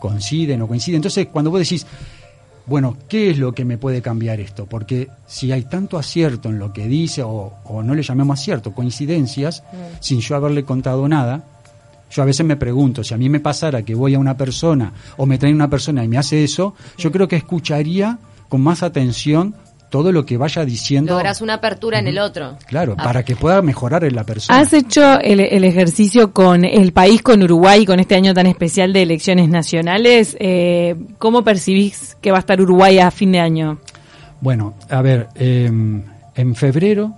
coincide, 0.00 0.56
no 0.56 0.66
coincide. 0.66 0.96
Entonces 0.96 1.28
cuando 1.30 1.50
vos 1.50 1.60
decís, 1.60 1.86
bueno, 2.68 2.96
¿qué 3.08 3.30
es 3.30 3.38
lo 3.38 3.52
que 3.52 3.64
me 3.64 3.78
puede 3.78 4.02
cambiar 4.02 4.40
esto? 4.40 4.66
Porque 4.66 5.08
si 5.26 5.52
hay 5.52 5.62
tanto 5.62 5.98
acierto 5.98 6.48
en 6.48 6.58
lo 6.58 6.72
que 6.72 6.86
dice, 6.86 7.22
o, 7.22 7.54
o 7.64 7.82
no 7.82 7.94
le 7.94 8.02
llamemos 8.02 8.38
acierto, 8.38 8.72
coincidencias, 8.72 9.62
sin 10.00 10.20
yo 10.20 10.36
haberle 10.36 10.64
contado 10.64 11.08
nada, 11.08 11.44
yo 12.10 12.22
a 12.22 12.26
veces 12.26 12.44
me 12.46 12.56
pregunto, 12.56 13.04
si 13.04 13.14
a 13.14 13.18
mí 13.18 13.28
me 13.28 13.40
pasara 13.40 13.82
que 13.82 13.94
voy 13.94 14.14
a 14.14 14.18
una 14.18 14.36
persona 14.36 14.92
o 15.16 15.26
me 15.26 15.38
trae 15.38 15.52
una 15.52 15.70
persona 15.70 16.04
y 16.04 16.08
me 16.08 16.18
hace 16.18 16.44
eso, 16.44 16.74
yo 16.96 17.12
creo 17.12 17.28
que 17.28 17.36
escucharía 17.36 18.18
con 18.48 18.62
más 18.62 18.82
atención 18.82 19.54
todo 19.90 20.12
lo 20.12 20.26
que 20.26 20.36
vaya 20.36 20.64
diciendo. 20.64 21.12
Lográs 21.14 21.40
una 21.40 21.54
apertura 21.54 21.98
en 21.98 22.06
el 22.08 22.18
otro. 22.18 22.56
Claro, 22.66 22.94
Ah, 22.98 23.04
para 23.04 23.24
que 23.24 23.36
pueda 23.36 23.62
mejorar 23.62 24.04
en 24.04 24.14
la 24.14 24.24
persona. 24.24 24.58
¿Has 24.58 24.72
hecho 24.72 25.18
el, 25.20 25.40
el 25.40 25.64
ejercicio 25.64 26.32
con 26.32 26.64
el 26.64 26.92
país, 26.92 27.22
con 27.22 27.42
Uruguay, 27.42 27.86
con 27.86 28.00
este 28.00 28.14
año 28.14 28.34
tan 28.34 28.46
especial 28.46 28.92
de 28.92 29.02
elecciones 29.02 29.48
nacionales? 29.48 30.36
Eh, 30.40 30.94
¿Cómo 31.18 31.42
percibís 31.42 32.16
que 32.20 32.30
va 32.30 32.38
a 32.38 32.40
estar 32.40 32.60
Uruguay 32.60 32.98
a 32.98 33.10
fin 33.10 33.32
de 33.32 33.40
año? 33.40 33.78
Bueno, 34.40 34.74
a 34.90 35.02
ver, 35.02 35.28
eh, 35.34 35.70
en 36.34 36.54
febrero 36.54 37.14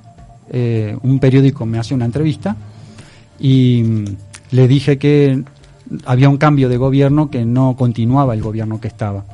eh, 0.53 0.97
un 1.03 1.19
periódico 1.19 1.65
me 1.67 1.79
hace 1.79 1.95
una 1.95 2.05
entrevista 2.05 2.57
y 3.39 3.83
mm, 3.83 4.05
le 4.53 4.69
dije 4.69 4.99
que 4.99 5.43
había 6.05 6.29
un 6.29 6.39
cambio 6.39 6.69
de 6.69 6.77
gobierno 6.77 7.31
que 7.31 7.45
no 7.45 7.77
continuaba 7.77 8.35
el 8.35 8.43
gobierno 8.43 8.81
que 8.81 8.89
estaba. 8.89 9.25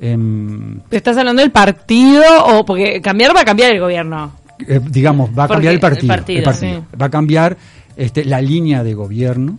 Em, 0.00 0.80
¿Te 0.88 0.96
estás 0.98 1.16
hablando 1.16 1.40
del 1.42 1.50
partido 1.50 2.22
o 2.46 2.64
porque 2.66 3.00
cambiar 3.00 3.34
va 3.34 3.40
a 3.40 3.44
cambiar 3.44 3.72
el 3.72 3.80
gobierno? 3.80 4.32
eh, 4.66 4.80
digamos, 4.88 5.30
va 5.30 5.44
a 5.44 5.48
Porque 5.48 5.54
cambiar 5.66 5.70
el 5.72 5.76
el 5.76 5.80
partido. 5.80 6.08
partido, 6.08 6.38
el 6.38 6.44
partido. 6.44 6.80
sí. 6.90 6.96
Va 7.00 7.06
a 7.06 7.10
cambiar 7.10 7.56
este, 7.96 8.24
la 8.24 8.40
línea 8.40 8.82
de 8.84 8.94
gobierno. 8.94 9.58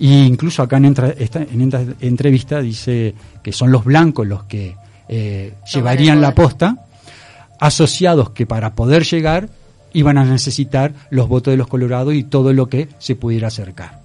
E 0.00 0.06
incluso 0.24 0.62
acá 0.62 0.78
en, 0.78 0.86
entra- 0.86 1.14
esta, 1.16 1.40
en 1.42 1.60
esta 1.62 1.82
entrevista 2.00 2.60
dice 2.60 3.14
que 3.42 3.52
son 3.52 3.70
los 3.70 3.84
blancos 3.84 4.26
los 4.26 4.44
que 4.44 4.74
eh, 5.08 5.52
llevarían 5.72 6.20
la 6.20 6.34
posta, 6.34 6.76
asociados 7.60 8.30
que 8.30 8.46
para 8.46 8.74
poder 8.74 9.04
llegar 9.04 9.48
iban 9.92 10.18
a 10.18 10.24
necesitar 10.24 10.92
los 11.10 11.28
votos 11.28 11.52
de 11.52 11.58
los 11.58 11.68
colorados 11.68 12.14
y 12.14 12.24
todo 12.24 12.52
lo 12.52 12.68
que 12.68 12.88
se 12.98 13.14
pudiera 13.14 13.48
acercar. 13.48 14.00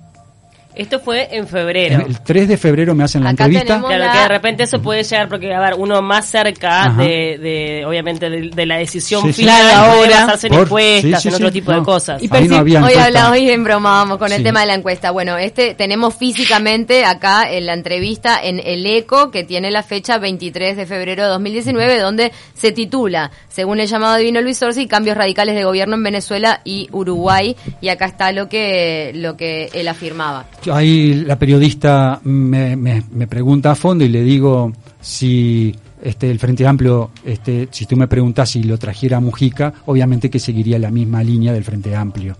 Esto 0.77 0.99
fue 0.99 1.27
en 1.35 1.47
febrero. 1.47 2.05
El 2.07 2.19
3 2.21 2.47
de 2.47 2.57
febrero 2.57 2.93
me 2.95 3.03
hacen 3.03 3.23
la 3.23 3.31
Acá 3.31 3.45
entrevista. 3.45 3.79
Claro, 3.81 4.11
que 4.11 4.19
de 4.19 4.27
repente 4.27 4.63
eso 4.63 4.81
puede 4.81 5.03
llegar 5.03 5.27
porque, 5.29 5.53
a 5.53 5.59
ver, 5.59 5.73
uno 5.77 6.01
más 6.01 6.25
cerca 6.27 6.93
de, 6.97 7.37
de, 7.37 7.83
obviamente, 7.85 8.29
de, 8.29 8.49
de 8.49 8.65
la 8.65 8.77
decisión 8.77 9.21
Sí, 9.23 9.33
sí. 9.33 9.41
final 9.41 9.61
Claro, 9.61 9.97
puede 9.97 10.13
ahora. 10.13 10.25
basarse 10.25 10.47
en 10.47 10.53
Por- 10.53 10.63
encuestas, 10.63 11.21
sí, 11.21 11.21
sí, 11.21 11.27
en 11.29 11.33
otro 11.35 11.47
sí, 11.47 11.53
tipo 11.53 11.71
no. 11.71 11.79
de 11.79 11.83
cosas. 11.85 12.23
Y 12.23 12.27
no 12.27 12.55
había 12.57 12.83
Hoy 12.83 12.93
hablamos, 12.93 13.31
hoy 13.31 13.49
embromábamos 13.49 14.17
con 14.17 14.31
el 14.31 14.37
Sí. 14.37 14.43
tema 14.43 14.61
de 14.61 14.67
la 14.67 14.73
encuesta. 14.75 15.11
Bueno, 15.11 15.37
este 15.37 15.73
tenemos 15.73 16.15
físicamente 16.15 17.05
acá 17.05 17.51
en 17.51 17.65
la 17.65 17.73
entrevista 17.73 18.39
en 18.41 18.59
El 18.63 18.85
Eco, 18.85 19.31
que 19.31 19.43
tiene 19.43 19.71
la 19.71 19.83
fecha 19.83 20.17
23 20.17 20.77
de 20.77 20.85
febrero 20.85 21.23
de 21.23 21.29
2019, 21.29 21.99
donde 21.99 22.31
se 22.53 22.71
titula, 22.71 23.31
según 23.49 23.79
el 23.79 23.87
llamado 23.87 24.15
divino 24.17 24.41
Luis 24.41 24.61
Orsi, 24.61 24.87
cambios 24.87 25.17
radicales 25.17 25.55
de 25.55 25.63
gobierno 25.63 25.95
en 25.95 26.03
Venezuela 26.03 26.61
y 26.63 26.87
Uruguay. 26.91 27.55
Y 27.81 27.89
acá 27.89 28.05
está 28.05 28.31
lo 28.31 28.47
que, 28.49 29.11
lo 29.15 29.35
que 29.37 29.69
él 29.73 29.87
afirmaba. 29.87 30.45
Ahí 30.71 31.13
la 31.25 31.37
periodista 31.37 32.19
me, 32.23 32.75
me- 32.75 33.03
me 33.11 33.27
pregunta 33.27 33.71
a 33.71 33.75
fondo 33.75 34.03
y 34.03 34.09
le 34.09 34.21
digo 34.23 34.71
si 35.01 35.75
este, 36.01 36.29
el 36.29 36.39
Frente 36.39 36.65
Amplio, 36.67 37.11
este, 37.25 37.67
si 37.71 37.85
tú 37.85 37.95
me 37.97 38.07
preguntas 38.07 38.49
si 38.49 38.63
lo 38.63 38.77
trajera 38.77 39.17
a 39.17 39.19
Mujica, 39.19 39.73
obviamente 39.85 40.29
que 40.29 40.39
seguiría 40.39 40.77
la 40.79 40.91
misma 40.91 41.23
línea 41.23 41.53
del 41.53 41.63
Frente 41.63 41.95
Amplio. 41.95 42.35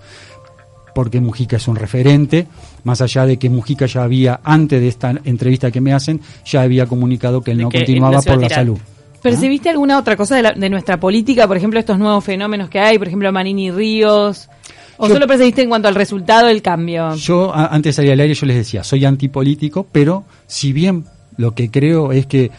Porque 0.94 1.22
Mujica 1.22 1.58
es 1.58 1.68
un 1.68 1.76
referente, 1.76 2.48
más 2.84 3.02
allá 3.02 3.26
de 3.26 3.38
que 3.38 3.50
Mujica 3.50 3.86
ya 3.86 4.04
había, 4.04 4.40
antes 4.44 4.82
de 4.82 4.88
esta 4.88 5.14
entrevista 5.26 5.70
que 5.70 5.80
me 5.80 5.94
hacen, 5.94 6.20
ya 6.46 6.62
había 6.62 6.88
comunicado 6.88 7.42
que 7.42 7.52
él 7.52 7.60
no 7.60 7.70
que 7.70 7.78
él 7.80 7.86
continuaba 7.86 8.16
no 8.16 8.22
por 8.24 8.42
la 8.42 8.48
salud. 8.56 8.78
¿Percibiste 9.22 9.70
alguna 9.70 9.98
otra 10.00 10.16
cosa 10.16 10.36
de, 10.36 10.42
la- 10.44 10.54
de 10.54 10.70
nuestra 10.70 11.00
política? 11.00 11.48
Por 11.48 11.58
ejemplo, 11.58 11.80
estos 11.80 12.00
nuevos 12.00 12.24
fenómenos 12.24 12.70
que 12.70 12.80
hay, 12.80 12.98
por 12.98 13.08
ejemplo, 13.08 13.32
Manini 13.32 13.70
Ríos. 13.72 14.50
¿O 14.98 15.08
Yo- 15.08 15.14
solo 15.14 15.28
percibiste 15.28 15.62
en 15.62 15.70
cuanto 15.70 15.88
al 15.88 15.96
resultado 15.96 16.48
del 16.48 16.62
cambio? 16.62 17.14
Yo 17.16 17.54
a- 17.54 17.68
antes 17.68 17.92
de 17.96 18.02
salir 18.02 18.12
al 18.14 18.20
aire 18.20 18.34
yo 18.34 18.46
les 18.48 18.56
decía, 18.58 18.84
soy 18.84 19.06
antipolítico, 19.06 19.86
pero 19.92 20.26
si 20.48 20.74
bien 20.74 21.06
lo 21.38 21.54
que 21.54 21.70
creo 21.70 22.12
es 22.12 22.26
que 22.26 22.50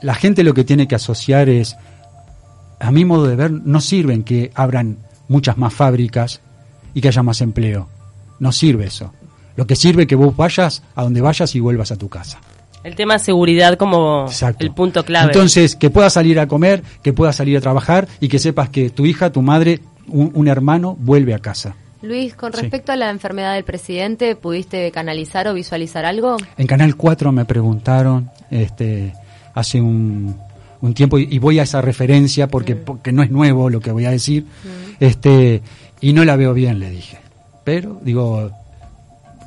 la 0.00 0.14
gente 0.14 0.42
lo 0.42 0.54
que 0.54 0.64
tiene 0.64 0.88
que 0.88 0.96
asociar 0.96 1.48
es, 1.48 1.76
a 2.80 2.90
mi 2.90 3.04
modo 3.04 3.28
de 3.28 3.36
ver, 3.36 3.52
no 3.52 3.80
sirven 3.80 4.24
que 4.24 4.50
abran 4.54 4.98
muchas 5.28 5.56
más 5.56 5.72
fábricas 5.72 6.40
y 6.94 7.00
que 7.00 7.08
haya 7.08 7.22
más 7.22 7.40
empleo. 7.40 7.88
No 8.40 8.50
sirve 8.50 8.86
eso. 8.86 9.12
Lo 9.54 9.66
que 9.66 9.76
sirve 9.76 10.02
es 10.02 10.08
que 10.08 10.16
vos 10.16 10.36
vayas 10.36 10.82
a 10.96 11.02
donde 11.04 11.20
vayas 11.20 11.54
y 11.54 11.60
vuelvas 11.60 11.92
a 11.92 11.96
tu 11.96 12.08
casa. 12.08 12.38
El 12.82 12.96
tema 12.96 13.12
de 13.14 13.20
seguridad 13.20 13.76
como 13.76 14.24
Exacto. 14.26 14.64
el 14.64 14.72
punto 14.72 15.04
clave. 15.04 15.26
Entonces, 15.32 15.76
que 15.76 15.90
puedas 15.90 16.14
salir 16.14 16.40
a 16.40 16.48
comer, 16.48 16.82
que 17.04 17.12
puedas 17.12 17.36
salir 17.36 17.56
a 17.56 17.60
trabajar 17.60 18.08
y 18.18 18.26
que 18.26 18.40
sepas 18.40 18.70
que 18.70 18.90
tu 18.90 19.06
hija, 19.06 19.30
tu 19.30 19.40
madre, 19.42 19.80
un, 20.08 20.30
un 20.34 20.48
hermano 20.48 20.96
vuelve 20.98 21.34
a 21.34 21.38
casa. 21.38 21.74
Luis, 22.02 22.34
con 22.34 22.52
Sí. 22.52 22.60
respecto 22.62 22.90
a 22.92 22.96
la 22.96 23.10
enfermedad 23.10 23.54
del 23.54 23.64
presidente, 23.64 24.34
¿pudiste 24.34 24.90
canalizar 24.90 25.46
o 25.48 25.54
visualizar 25.54 26.04
algo? 26.04 26.36
En 26.58 26.66
Canal 26.66 26.96
4 26.96 27.30
me 27.30 27.44
preguntaron 27.44 28.28
este, 28.50 29.12
hace 29.54 29.80
un, 29.80 30.36
un 30.80 30.94
tiempo, 30.94 31.18
y, 31.20 31.28
y 31.30 31.38
voy 31.38 31.60
a 31.60 31.62
esa 31.62 31.80
referencia 31.80 32.48
porque, 32.48 32.74
porque 32.74 33.12
no 33.12 33.22
es 33.22 33.30
nuevo 33.30 33.70
lo 33.70 33.78
que 33.80 33.92
voy 33.92 34.04
a 34.04 34.10
decir, 34.10 34.46
este, 34.98 35.62
y 36.00 36.12
no 36.12 36.24
la 36.24 36.34
veo 36.36 36.52
bien, 36.54 36.80
le 36.80 36.90
dije. 36.90 37.18
Pero, 37.62 38.00
digo, 38.02 38.50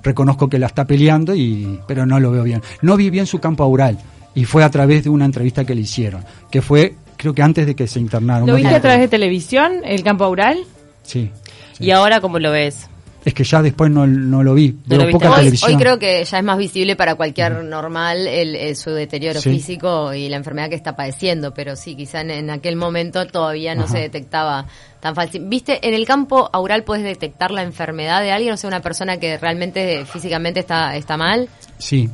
reconozco 0.02 0.48
que 0.50 0.60
la 0.60 0.68
está 0.68 0.86
peleando, 0.86 1.36
y, 1.36 1.80
pero 1.88 2.06
no 2.06 2.20
lo 2.22 2.32
veo 2.32 2.44
bien. 2.44 2.62
No 2.82 2.96
vi 2.96 3.10
bien 3.10 3.26
su 3.26 3.40
campo 3.40 3.64
aural, 3.64 3.98
y 4.34 4.46
fue 4.46 4.64
a 4.64 4.70
través 4.70 5.04
de 5.04 5.10
una 5.10 5.26
entrevista 5.26 5.66
que 5.66 5.76
le 5.76 5.82
hicieron, 5.82 6.24
que 6.50 6.62
fue, 6.62 6.96
creo 7.18 7.34
que 7.34 7.42
antes 7.42 7.66
de 7.66 7.76
que 7.76 7.88
se 7.88 8.00
internara. 8.00 8.46
¿Lo 8.46 8.56
viste 8.56 8.74
a 8.76 8.82
través 8.82 9.00
de 9.02 9.08
televisión, 9.08 9.82
el 9.84 10.04
campo 10.04 10.24
aural? 10.24 10.60
Sí. 11.04 11.32
sí. 11.74 11.84
¿Y 11.86 11.92
ahora 11.92 12.22
cómo 12.22 12.40
lo 12.40 12.52
ves? 12.52 12.88
Es 13.24 13.34
que 13.34 13.44
ya 13.44 13.60
después 13.64 13.90
no, 13.90 14.06
no 14.06 14.44
lo 14.44 14.54
vi, 14.54 14.76
¿No 14.86 14.98
lo 14.98 15.10
poca 15.10 15.32
Hoy, 15.32 15.36
televisión. 15.38 15.72
hoy 15.72 15.78
creo 15.78 15.98
que 15.98 16.24
ya 16.24 16.38
es 16.38 16.44
más 16.44 16.60
visible 16.60 16.96
para 16.96 17.16
cualquier 17.16 17.64
normal 17.64 18.28
el, 18.28 18.56
el- 18.56 18.76
su 18.76 18.92
deterioro 18.92 19.42
Sí. 19.42 19.50
físico 19.50 20.14
y 20.14 20.30
la 20.30 20.38
enfermedad 20.38 20.70
que 20.70 20.76
está 20.76 20.96
padeciendo, 20.96 21.52
pero 21.52 21.76
sí, 21.76 21.96
quizá 21.96 22.22
en, 22.22 22.30
en 22.30 22.52
aquel 22.52 22.76
momento 22.76 23.26
todavía 23.26 23.74
no 23.74 23.86
Ajá. 23.86 23.94
se 23.94 23.98
detectaba 23.98 24.68
tan 25.00 25.16
fácil. 25.16 25.44
¿Viste? 25.48 25.80
En 25.88 25.96
el 25.96 26.06
campo 26.06 26.52
aural 26.54 26.84
puedes 26.84 27.04
detectar 27.04 27.50
la 27.50 27.64
enfermedad 27.64 28.22
de 28.22 28.32
alguien, 28.32 28.54
o 28.54 28.58
sea, 28.58 28.68
una 28.68 28.82
persona 28.84 29.18
que 29.18 29.40
realmente 29.40 30.06
físicamente 30.06 30.60
está, 30.60 30.96
está 30.96 31.18
mal, 31.18 31.50
Sí, 31.80 32.08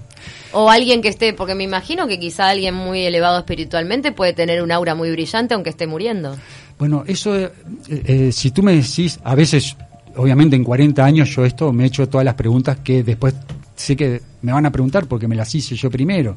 o 0.53 0.69
alguien 0.69 1.01
que 1.01 1.09
esté, 1.09 1.33
porque 1.33 1.55
me 1.55 1.63
imagino 1.63 2.07
que 2.07 2.19
quizá 2.19 2.49
alguien 2.49 2.73
muy 2.73 3.05
elevado 3.05 3.39
espiritualmente 3.39 4.11
puede 4.11 4.33
tener 4.33 4.61
un 4.61 4.71
aura 4.71 4.95
muy 4.95 5.11
brillante 5.11 5.53
aunque 5.53 5.69
esté 5.69 5.87
muriendo. 5.87 6.35
Bueno, 6.77 7.03
eso, 7.05 7.37
eh, 7.37 7.51
eh, 7.87 8.31
si 8.31 8.51
tú 8.51 8.63
me 8.63 8.73
decís, 8.73 9.19
a 9.23 9.35
veces, 9.35 9.75
obviamente 10.15 10.55
en 10.55 10.63
40 10.63 11.03
años 11.03 11.29
yo 11.29 11.45
esto 11.45 11.71
me 11.71 11.83
he 11.83 11.87
hecho 11.87 12.09
todas 12.09 12.25
las 12.25 12.35
preguntas 12.35 12.79
que 12.83 13.03
después 13.03 13.35
sé 13.75 13.95
que 13.95 14.21
me 14.41 14.51
van 14.51 14.65
a 14.65 14.71
preguntar 14.71 15.07
porque 15.07 15.27
me 15.27 15.35
las 15.35 15.53
hice 15.53 15.75
yo 15.75 15.89
primero. 15.89 16.35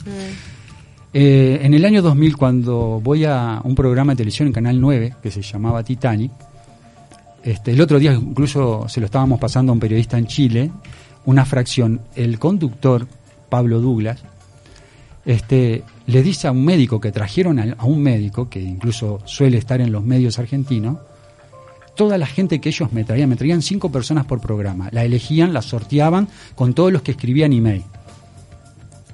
Eh, 1.12 1.60
en 1.62 1.74
el 1.74 1.84
año 1.84 2.02
2000, 2.02 2.36
cuando 2.36 3.00
voy 3.02 3.24
a 3.24 3.60
un 3.62 3.74
programa 3.74 4.12
de 4.12 4.16
televisión 4.16 4.48
en 4.48 4.52
Canal 4.52 4.80
9, 4.80 5.14
que 5.22 5.30
se 5.30 5.42
llamaba 5.42 5.82
Titanic, 5.84 6.32
este, 7.44 7.70
el 7.72 7.80
otro 7.80 7.98
día 7.98 8.12
incluso 8.12 8.88
se 8.88 9.00
lo 9.00 9.06
estábamos 9.06 9.38
pasando 9.38 9.70
a 9.70 9.74
un 9.74 9.80
periodista 9.80 10.18
en 10.18 10.26
Chile, 10.26 10.70
una 11.26 11.44
fracción, 11.44 12.00
el 12.16 12.38
conductor, 12.38 13.06
Pablo 13.54 13.80
Douglas, 13.80 14.18
este, 15.25 15.84
le 16.08 16.25
dice 16.25 16.49
a 16.49 16.50
un 16.50 16.64
médico 16.64 17.00
que 17.00 17.12
trajeron 17.12 17.61
a, 17.61 17.76
a 17.78 17.84
un 17.84 18.02
médico, 18.02 18.49
que 18.49 18.61
incluso 18.61 19.20
suele 19.26 19.58
estar 19.58 19.80
en 19.80 19.92
los 19.92 20.02
medios 20.02 20.40
argentinos, 20.40 20.99
toda 21.94 22.18
la 22.18 22.26
gente 22.26 22.61
que 22.61 22.70
ellos 22.70 22.92
me 22.92 23.04
traían, 23.04 23.28
me 23.28 23.37
traían 23.37 23.62
cinco 23.62 23.92
personas 23.92 24.26
por 24.26 24.40
programa, 24.40 24.88
la 24.90 25.04
elegían, 25.04 25.52
la 25.52 25.62
sorteaban 25.62 26.26
con 26.56 26.75
todos 26.75 26.92
los 26.92 27.02
que 27.02 27.12
escribían 27.12 27.52
email. 27.52 27.84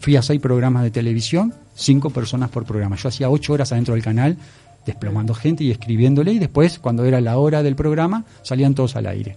Fui 0.01 0.17
a 0.17 0.23
seis 0.23 0.41
programas 0.41 0.85
de 0.85 0.91
televisión, 0.91 1.53
cinco 1.75 2.09
personas 2.09 2.49
por 2.49 2.65
programa. 2.65 2.97
Yo 2.97 3.11
hacía 3.11 3.29
ocho 3.29 3.53
horas 3.53 3.73
adentro 3.73 3.93
del 3.93 4.03
canal, 4.03 4.39
desplomando 4.87 5.35
gente 5.35 5.65
y 5.65 5.71
escribiéndole, 5.71 6.33
y 6.33 6.39
después, 6.39 6.79
cuando 6.79 7.05
era 7.05 7.21
la 7.21 7.37
hora 7.37 7.63
del 7.63 7.77
programa, 7.77 8.25
salían 8.41 8.75
todos 8.75 8.97
al 8.97 9.05
aire. 9.05 9.37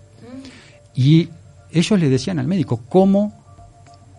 Y 0.96 1.28
ellos 1.74 2.00
le 2.00 2.08
decían 2.08 2.40
al 2.40 2.48
médico 2.48 2.84
cómo 2.88 3.43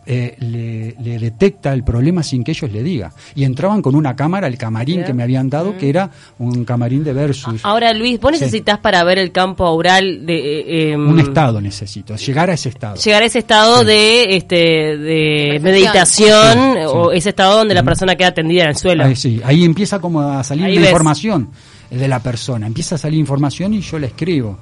eh, 0.07 0.37
le, 0.41 0.95
le 1.03 1.19
detecta 1.19 1.73
el 1.73 1.83
problema 1.85 2.23
sin 2.23 2.45
que 2.45 2.51
ellos 2.53 2.71
le 2.71 2.83
digan. 2.83 3.11
Y 3.35 3.45
entraban 3.45 3.81
con 3.83 3.95
una 3.95 4.15
cámara, 4.15 4.47
el 4.47 4.59
camarín 4.59 5.03
que 5.05 5.13
me 5.15 5.23
habían 5.23 5.49
dado, 5.49 5.77
que 5.77 5.89
era 5.89 6.11
un 6.39 6.65
camarín 6.65 7.03
de 7.05 7.13
versus. 7.13 7.61
Ahora, 7.65 7.93
Luis, 7.95 8.21
vos 8.21 8.33
Sí. 8.35 8.41
necesitas 8.41 8.79
para 8.79 9.03
ver 9.05 9.19
el 9.19 9.33
campo 9.33 9.65
aural 9.67 10.27
de... 10.27 10.35
eh, 10.61 10.93
em, 10.93 11.09
un 11.09 11.21
estado 11.21 11.61
necesito, 11.61 12.17
llegar 12.17 12.51
a 12.51 12.55
ese 12.55 12.69
estado. 12.69 12.97
Llegar 12.97 13.23
a 13.23 13.27
ese 13.27 13.39
estado 13.39 13.81
Sí. 13.81 13.87
de 13.87 14.37
este 14.37 14.57
de 14.57 15.61
meditación 15.63 16.53
Sí, 16.75 16.79
sí. 16.81 16.85
o 16.87 17.13
ese 17.13 17.29
estado 17.31 17.59
donde 17.59 17.75
la 17.75 17.83
persona 17.83 18.15
queda 18.17 18.33
tendida 18.33 18.65
en 18.65 18.69
el 18.71 18.77
suelo. 18.77 19.05
Ahí, 19.05 19.17
sí, 19.17 19.41
ahí 19.45 19.65
empieza 19.65 19.99
como 20.01 20.21
a 20.21 20.43
salir 20.45 20.65
Ahí 20.67 20.75
la 20.77 20.81
ves. 20.83 20.91
información 20.91 21.49
de 21.91 22.09
la 22.09 22.21
persona. 22.21 22.67
Empieza 22.67 22.97
a 22.97 22.99
salir 22.99 23.21
información 23.21 23.75
y 23.75 23.81
yo 23.81 23.99
la 23.99 24.07
escribo. 24.07 24.59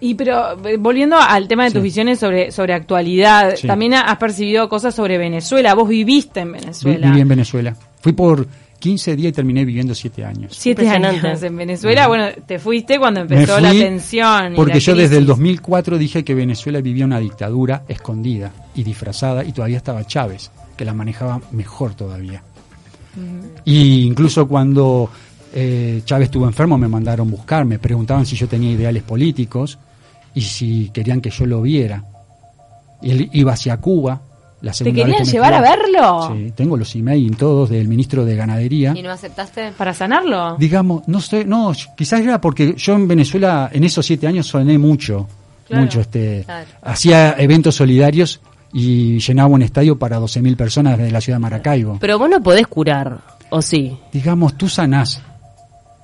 Y 0.00 0.14
pero 0.14 0.58
eh, 0.66 0.76
volviendo 0.76 1.16
al 1.16 1.48
tema 1.48 1.64
de 1.64 1.70
tus 1.70 1.80
Sí. 1.80 1.84
visiones 1.84 2.18
sobre 2.18 2.50
sobre 2.52 2.74
actualidad, 2.74 3.54
Sí. 3.56 3.66
también 3.66 3.94
ha- 3.94 4.02
has 4.02 4.18
percibido 4.18 4.68
cosas 4.68 4.94
sobre 4.94 5.18
Venezuela. 5.18 5.74
Vos 5.74 5.88
viviste 5.88 6.40
en 6.40 6.52
Venezuela. 6.52 7.06
Viví 7.08 7.20
en 7.20 7.28
Venezuela. 7.28 7.76
Fui 8.00 8.12
por 8.12 8.46
15 8.78 9.16
días 9.16 9.30
y 9.30 9.32
terminé 9.32 9.64
viviendo 9.64 9.94
7 9.94 10.22
años. 10.24 10.54
Siete 10.54 10.82
Impresionante. 10.82 11.26
años 11.28 11.42
en 11.42 11.56
Venezuela. 11.56 12.08
Bueno, 12.08 12.26
te 12.46 12.58
fuiste 12.58 12.98
cuando 12.98 13.20
empezó 13.20 13.58
la 13.58 13.70
tensión. 13.70 14.52
y 14.52 14.56
Porque 14.56 14.74
la 14.74 14.78
yo 14.80 14.92
desde 14.94 15.16
el 15.16 15.24
crisis. 15.24 15.26
2004 15.28 15.96
dije 15.98 16.24
que 16.24 16.34
Venezuela 16.34 16.80
vivía 16.82 17.06
una 17.06 17.18
dictadura 17.18 17.84
escondida 17.88 18.52
y 18.74 18.82
disfrazada 18.84 19.42
y 19.44 19.52
todavía 19.52 19.78
estaba 19.78 20.04
Chávez, 20.06 20.50
que 20.76 20.84
la 20.84 20.92
manejaba 20.92 21.40
mejor 21.52 21.94
todavía. 21.94 22.42
Y 23.64 24.02
incluso 24.02 24.46
cuando 24.46 25.10
eh, 25.54 26.02
Chávez 26.04 26.26
estuvo 26.26 26.46
enfermo 26.46 26.76
me 26.78 26.88
mandaron 26.88 27.30
buscar, 27.30 27.64
me 27.64 27.78
preguntaban 27.78 28.26
si 28.26 28.36
yo 28.36 28.48
tenía 28.48 28.72
ideales 28.72 29.02
políticos 29.02 29.78
y 30.34 30.40
si 30.42 30.90
querían 30.90 31.20
que 31.20 31.30
yo 31.30 31.46
lo 31.46 31.62
viera. 31.62 32.04
Y 33.02 33.10
él 33.10 33.30
iba 33.32 33.52
hacia 33.52 33.76
Cuba. 33.78 34.20
La 34.62 34.72
¿Te 34.72 34.84
vez 34.84 34.94
querían 34.94 35.22
que 35.24 35.30
llevar 35.30 35.54
fui 35.54 35.58
a 35.66 35.70
verlo? 35.70 36.34
Sí, 36.34 36.52
tengo 36.56 36.76
los 36.78 36.94
emails 36.94 37.36
todos 37.36 37.68
del 37.68 37.86
ministro 37.88 38.24
de 38.24 38.36
Ganadería. 38.36 38.94
¿Y 38.96 39.02
no 39.02 39.10
aceptaste? 39.10 39.72
¿Para 39.76 39.92
sanarlo? 39.92 40.56
Digamos, 40.58 41.06
no 41.08 41.20
sé, 41.20 41.44
no, 41.44 41.72
quizás 41.96 42.20
era 42.20 42.40
porque 42.40 42.74
yo 42.76 42.94
en 42.94 43.06
Venezuela 43.06 43.68
en 43.72 43.84
esos 43.84 44.04
siete 44.06 44.26
años 44.26 44.46
soné 44.46 44.78
mucho, 44.78 45.28
Claro. 45.66 45.82
mucho, 45.82 46.00
este, 46.00 46.42
Claro. 46.44 46.66
hacía 46.82 47.34
eventos 47.38 47.74
solidarios 47.74 48.40
y 48.72 49.18
llenaba 49.18 49.48
un 49.48 49.62
estadio 49.62 49.98
para 49.98 50.18
12.000 50.18 50.56
personas 50.56 50.98
de 50.98 51.10
la 51.10 51.20
ciudad 51.20 51.36
de 51.38 51.42
Maracaibo. 51.42 51.98
Pero 52.00 52.18
vos 52.18 52.28
no 52.30 52.42
podés 52.42 52.66
curar, 52.66 53.18
¿o 53.50 53.60
sí? 53.60 53.96
Digamos, 54.12 54.56
tú 54.56 54.68
sanás 54.68 55.20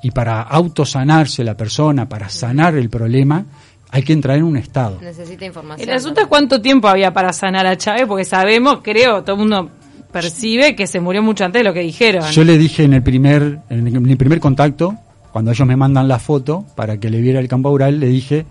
y 0.02 0.10
para 0.10 0.42
autosanarse 0.42 1.44
la 1.44 1.56
persona, 1.56 2.08
para 2.08 2.28
sanar 2.28 2.74
el 2.76 2.90
problema, 2.90 3.44
hay 3.90 4.02
que 4.02 4.12
entrar 4.12 4.36
en 4.38 4.44
un 4.44 4.56
estado. 4.56 4.98
Necesita 5.00 5.44
información. 5.44 5.88
El 5.88 5.94
asunto 5.94 6.20
es 6.22 6.26
cuánto 6.26 6.60
tiempo 6.60 6.88
había 6.88 7.12
para 7.12 7.32
sanar 7.32 7.66
a 7.66 7.76
Chávez, 7.76 8.06
porque 8.06 8.24
sabemos, 8.24 8.78
creo, 8.82 9.22
todo 9.22 9.34
el 9.36 9.40
mundo 9.40 9.70
percibe 10.10 10.74
que 10.74 10.86
se 10.86 11.00
murió 11.00 11.22
mucho 11.22 11.44
antes 11.44 11.60
de 11.60 11.64
lo 11.64 11.72
que 11.72 11.80
dijeron. 11.80 12.24
Yo 12.30 12.44
le 12.44 12.58
dije 12.58 12.84
en 12.84 12.94
el 12.94 13.02
primer, 13.02 13.60
en 13.70 13.86
el- 13.86 14.16
primer 14.16 14.40
contacto, 14.40 14.96
cuando 15.32 15.50
ellos 15.52 15.66
me 15.66 15.76
mandan 15.76 16.08
la 16.08 16.18
foto 16.18 16.64
para 16.74 16.98
que 16.98 17.08
le 17.08 17.20
viera 17.20 17.38
el 17.40 17.48
campo 17.48 17.68
aural, 17.68 17.98
le 18.00 18.08
dije 18.08 18.44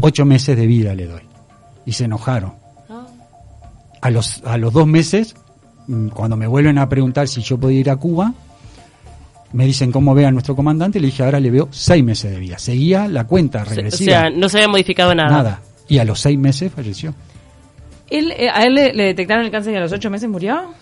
ocho 0.00 0.24
meses 0.24 0.56
de 0.56 0.66
vida 0.66 0.94
le 0.94 1.06
doy. 1.06 1.22
Y 1.86 1.92
se 1.92 2.04
enojaron. 2.04 2.54
a 4.00 4.10
los, 4.10 4.42
a 4.44 4.56
los 4.58 4.72
dos 4.72 4.86
meses, 4.86 5.36
mm, 5.86 6.08
cuando 6.08 6.36
me 6.36 6.48
vuelven 6.48 6.76
a 6.78 6.88
preguntar 6.88 7.28
si 7.28 7.40
yo 7.42 7.56
podía 7.58 7.78
ir 7.78 7.90
a 7.90 7.94
Cuba, 7.96 8.32
me 9.52 9.66
dicen 9.66 9.92
cómo 9.92 10.14
ve 10.14 10.26
a 10.26 10.30
nuestro 10.30 10.54
comandante, 10.56 10.98
le 11.00 11.06
dije 11.06 11.22
ahora 11.22 11.40
le 11.40 11.50
veo 11.50 11.68
seis 11.70 12.02
meses 12.04 12.30
de 12.30 12.38
vida. 12.38 12.58
Seguía 12.58 13.08
la 13.08 13.24
cuenta 13.24 13.62
O 13.62 13.64
regresiva. 13.64 14.10
sea, 14.20 14.30
no 14.30 14.48
se 14.48 14.58
había 14.58 14.68
modificado 14.68 15.14
nada. 15.14 15.30
nada. 15.30 15.60
Y 15.88 15.98
a 15.98 16.04
los 16.04 16.20
seis 16.20 16.38
meses 16.38 16.72
falleció. 16.72 17.14
Él, 18.10 18.32
eh, 18.36 18.48
¿A 18.50 18.64
él 18.64 18.74
le, 18.74 18.92
le 18.92 19.04
detectaron 19.04 19.44
el 19.44 19.50
cáncer 19.50 19.72
y 19.74 19.76
a 19.76 19.80
los 19.80 19.92
ocho 19.92 20.10
meses 20.10 20.28
murió? 20.28 20.72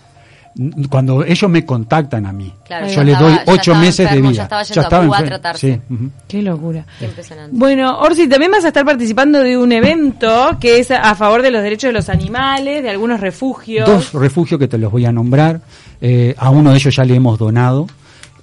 Cuando 0.89 1.23
ellos 1.23 1.49
me 1.49 1.65
contactan 1.65 2.25
a 2.25 2.33
mí, 2.33 2.53
Claro, 2.65 2.85
yo 2.85 2.93
ya 2.95 3.03
le 3.05 3.11
estaba- 3.13 3.29
doy 3.29 3.37
ya 3.37 3.43
ocho 3.53 3.61
estaba 3.71 3.79
meses 3.79 3.99
enfermo, 4.01 4.23
de 4.27 4.31
vida. 4.33 4.37
ya 4.37 4.43
estaba 4.43 4.63
yendo 4.63 4.81
a 4.81 4.83
Cuba 5.05 5.17
a 5.17 5.21
enfer- 5.21 5.27
tratarse. 5.27 5.81
Sí. 5.87 5.95
Qué 6.27 6.41
locura. 6.41 6.85
Qué 6.99 7.05
impresionante. 7.05 7.57
Bueno, 7.57 7.99
Orsi, 7.99 8.27
también 8.27 8.51
vas 8.51 8.65
a 8.65 8.67
estar 8.67 8.83
participando 8.83 9.39
de 9.39 9.57
un 9.57 9.71
evento 9.71 10.57
que 10.59 10.79
es 10.79 10.91
a 10.91 11.15
favor 11.15 11.41
de 11.41 11.51
los 11.51 11.63
derechos 11.63 11.87
de 11.87 11.93
los 11.93 12.09
animales, 12.09 12.83
de 12.83 12.89
algunos 12.89 13.21
refugios. 13.21 13.87
Dos 13.87 14.11
refugios 14.11 14.59
que 14.59 14.67
te 14.67 14.77
los 14.77 14.91
voy 14.91 15.05
a 15.05 15.13
nombrar. 15.13 15.61
Eh, 16.01 16.35
a 16.37 16.49
uno 16.49 16.71
de 16.71 16.75
ellos 16.77 16.93
ya 16.93 17.05
le 17.05 17.15
hemos 17.15 17.39
donado, 17.39 17.87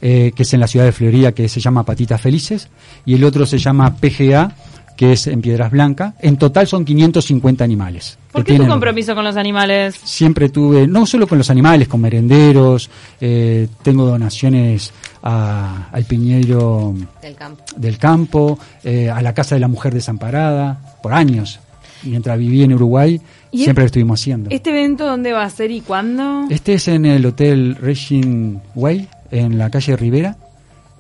eh, 0.01 0.33
que 0.35 0.43
es 0.43 0.55
en 0.55 0.61
la 0.61 0.67
ciudad 0.67 0.85
de 0.87 0.93
Florida, 0.93 1.33
que 1.33 1.49
se 1.49 1.61
llama 1.61 1.85
Patitas 1.85 2.21
Felices, 2.21 2.69
y 3.05 3.15
el 3.15 3.25
otro 3.25 3.47
se 3.47 3.59
llama 3.59 3.95
PGA, 3.97 4.53
que 4.97 5.13
es 5.13 5.29
en 5.29 5.41
Piedras 5.41 5.71
Blancas. 5.71 6.15
En 6.21 6.37
total 6.39 6.67
son 6.67 6.85
550 6.85 7.63
animales. 7.63 8.19
¿Por 8.33 8.45
qué 8.45 8.57
tu 8.59 8.67
compromiso 8.67 9.15
con 9.15 9.25
los 9.25 9.37
animales? 9.37 9.95
Siempre 10.03 10.49
tuve, 10.49 10.87
no 10.89 11.07
solo 11.07 11.27
con 11.29 11.39
los 11.39 11.51
animales, 11.51 11.87
con 11.87 12.01
merenderos, 12.01 12.91
eh, 13.21 13.69
tengo 13.83 14.05
donaciones 14.07 14.93
a- 15.23 15.89
al 15.93 16.05
Piñero 16.05 16.95
Del 17.23 17.35
campo. 17.37 17.65
del 17.77 17.99
campo, 17.99 18.59
eh, 18.83 19.09
a 19.09 19.23
la 19.23 19.33
Casa 19.35 19.55
de 19.55 19.61
la 19.61 19.69
Mujer 19.69 19.95
Desamparada, 19.95 20.97
por 21.03 21.13
años. 21.13 21.61
Mientras 22.05 22.39
viví 22.39 22.63
en 22.63 22.75
Uruguay, 22.75 23.21
¿Y 23.51 23.65
siempre 23.65 23.83
lo 23.83 23.87
estuvimos 23.87 24.21
haciendo. 24.21 24.51
¿Este 24.51 24.71
evento 24.71 25.07
dónde 25.07 25.33
va 25.33 25.43
a 25.45 25.51
ser 25.51 25.71
y 25.71 25.81
cuándo? 25.81 26.45
Este 26.51 26.75
es 26.75 26.87
en 26.89 27.07
el 27.07 27.25
Hotel 27.27 27.75
Regin 27.77 28.61
Way, 28.75 29.09
en 29.31 29.59
la 29.59 29.71
calle 29.71 29.97
Rivera, 29.97 30.37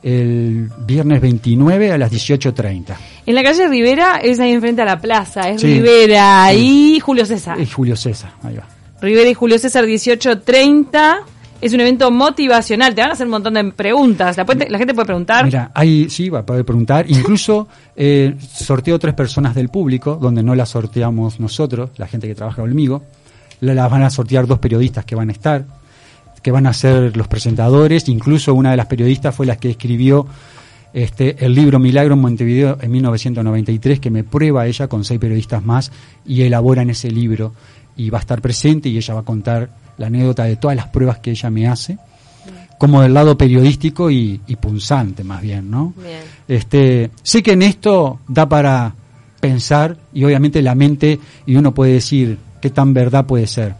el 0.02 0.70
viernes 0.86 1.20
29 1.20 1.92
a 1.92 1.98
las 1.98 2.10
18.30. 2.12 2.94
En 3.26 3.34
la 3.34 3.42
calle 3.42 3.66
Rivera 3.68 4.18
es 4.22 4.38
ahí 4.40 4.52
enfrente 4.52 4.82
a 4.82 4.84
la 4.84 5.00
plaza, 5.00 5.48
es 5.50 5.60
Sí. 5.60 5.66
Rivera 5.74 6.52
y 6.54 7.00
Julio 7.00 7.26
César. 7.26 7.58
Es 7.60 7.72
Julio 7.74 7.96
César, 7.96 8.30
ahí 8.42 8.56
va. 8.56 8.64
Rivera 9.00 9.28
y 9.28 9.34
Julio 9.34 9.58
César 9.58 9.84
1830. 9.84 11.18
Es 11.60 11.72
un 11.74 11.80
evento 11.80 12.12
motivacional, 12.12 12.94
te 12.94 13.00
van 13.00 13.10
a 13.10 13.14
hacer 13.14 13.26
un 13.26 13.32
montón 13.32 13.54
de 13.54 13.64
preguntas. 13.72 14.36
La, 14.36 14.46
puede- 14.46 14.70
la 14.70 14.78
gente 14.78 14.94
puede 14.94 15.06
preguntar. 15.06 15.44
Mira, 15.44 15.72
ahí 15.74 16.08
sí, 16.08 16.28
va 16.28 16.40
a 16.40 16.46
poder 16.46 16.64
preguntar. 16.64 17.04
Incluso 17.10 17.66
eh, 17.96 18.36
sorteo 18.52 18.96
tres 19.00 19.14
personas 19.14 19.56
del 19.56 19.68
público, 19.68 20.14
donde 20.22 20.44
no 20.44 20.54
las 20.54 20.68
sorteamos 20.68 21.40
nosotros, 21.40 21.90
la 21.96 22.06
gente 22.06 22.28
que 22.28 22.36
trabaja 22.36 22.62
conmigo. 22.62 23.02
La- 23.60 23.74
Las 23.74 23.90
van 23.90 24.04
a 24.04 24.10
sortear 24.10 24.46
dos 24.46 24.60
periodistas 24.60 25.04
que 25.04 25.16
van 25.16 25.30
a 25.30 25.32
estar, 25.32 25.64
que 26.40 26.50
van 26.50 26.66
a 26.66 26.72
ser 26.72 27.16
los 27.16 27.28
presentadores. 27.28 28.08
Incluso 28.08 28.54
una 28.54 28.70
de 28.70 28.76
las 28.76 28.86
periodistas 28.86 29.34
fue 29.34 29.46
la 29.46 29.56
que 29.56 29.70
escribió 29.70 30.26
este, 30.92 31.44
el 31.44 31.54
libro 31.54 31.78
Milagro 31.78 32.14
en 32.14 32.20
Montevideo 32.20 32.78
en 32.80 32.90
1993, 32.90 34.00
que 34.00 34.10
me 34.10 34.24
prueba 34.24 34.66
ella 34.66 34.88
con 34.88 35.04
seis 35.04 35.20
periodistas 35.20 35.64
más 35.64 35.92
y 36.26 36.42
elaboran 36.42 36.90
ese 36.90 37.10
libro. 37.10 37.52
Y 37.96 38.10
va 38.10 38.18
a 38.18 38.20
estar 38.20 38.40
presente 38.40 38.88
y 38.88 38.96
ella 38.96 39.14
va 39.14 39.20
a 39.20 39.24
contar 39.24 39.70
la 39.96 40.06
anécdota 40.06 40.44
de 40.44 40.56
todas 40.56 40.76
las 40.76 40.88
pruebas 40.88 41.18
que 41.18 41.32
ella 41.32 41.50
me 41.50 41.66
hace 41.66 41.98
como 42.78 43.02
del 43.02 43.12
lado 43.12 43.36
periodístico 43.36 44.08
y, 44.08 44.40
y 44.46 44.54
punzante 44.54 45.24
más 45.24 45.42
bien, 45.42 45.68
¿no? 45.68 45.92
Bien. 45.96 46.20
Este, 46.46 47.10
sé 47.24 47.42
que 47.42 47.52
en 47.52 47.62
esto 47.62 48.20
da 48.28 48.48
para 48.48 48.94
pensar 49.40 49.96
y 50.12 50.24
obviamente 50.24 50.62
la 50.62 50.74
mente 50.74 51.18
y 51.44 51.56
uno 51.56 51.74
puede 51.74 51.94
decir 51.94 52.38
qué 52.60 52.70
tan 52.70 52.94
verdad 52.94 53.26
puede 53.26 53.46
ser. 53.46 53.74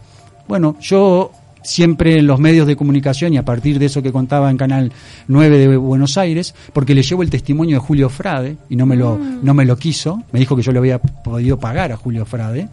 Bueno, 0.47 0.77
yo 0.81 1.31
siempre 1.61 2.19
en 2.19 2.27
los 2.27 2.39
medios 2.39 2.67
de 2.67 2.75
comunicación 2.75 3.33
y 3.33 3.37
a 3.37 3.45
partir 3.45 3.79
de 3.79 3.87
eso 3.87 4.01
que 4.01 4.11
contaba 4.11 4.49
en 4.49 4.57
Canal 4.57 4.91
9 5.27 5.57
de 5.57 5.77
Buenos 5.77 6.17
Aires, 6.17 6.53
porque 6.73 6.95
le 6.95 7.03
llevo 7.03 7.23
el 7.23 7.29
testimonio 7.29 7.77
de 7.77 7.79
Julio 7.79 8.09
Frade 8.09 8.57
y 8.69 8.75
no 8.75 8.85
me 8.85 8.95
lo 8.95 9.17
no 9.17 9.53
me 9.53 9.65
lo 9.65 9.77
quiso, 9.77 10.23
me 10.31 10.39
dijo 10.39 10.55
que 10.55 10.61
yo 10.61 10.71
le 10.71 10.79
había 10.79 10.99
podido 10.99 11.59
pagar 11.59 11.91
a 11.91 11.97
Julio 11.97 12.25
Frade. 12.25 12.67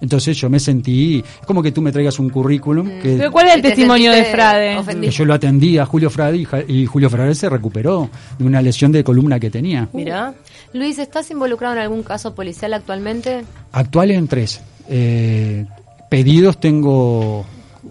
Entonces 0.00 0.36
yo 0.36 0.48
me 0.48 0.60
sentí, 0.60 1.18
es 1.18 1.46
como 1.46 1.60
que 1.60 1.72
tú 1.72 1.82
me 1.82 1.90
traigas 1.90 2.20
un 2.20 2.30
currículum 2.30 2.86
que, 3.00 3.16
¿Pero 3.16 3.32
cuál 3.32 3.48
es 3.48 3.54
el 3.54 3.58
¿Y 3.58 3.62
te 3.62 3.68
testimonio 3.70 4.12
de 4.12 4.24
Frade? 4.26 4.76
ofendido? 4.78 5.10
que 5.10 5.16
yo 5.16 5.24
lo 5.24 5.34
atendí 5.34 5.78
a 5.78 5.86
Julio 5.86 6.08
Frade 6.08 6.46
y, 6.68 6.86
Julio 6.86 7.10
Frade 7.10 7.34
se 7.34 7.48
recuperó 7.48 8.08
de 8.38 8.44
una 8.44 8.62
lesión 8.62 8.92
de 8.92 9.02
columna 9.02 9.40
que 9.40 9.50
tenía. 9.50 9.88
Mirá. 9.92 10.34
Luis, 10.72 10.98
¿estás 10.98 11.30
involucrado 11.30 11.74
en 11.74 11.80
algún 11.80 12.02
caso 12.02 12.34
policial 12.34 12.74
actualmente? 12.74 13.44
Actuales 13.72 14.18
en 14.18 14.28
tres. 14.28 14.60
Eh, 14.88 15.66
pedidos 16.08 16.60
tengo 16.60 17.44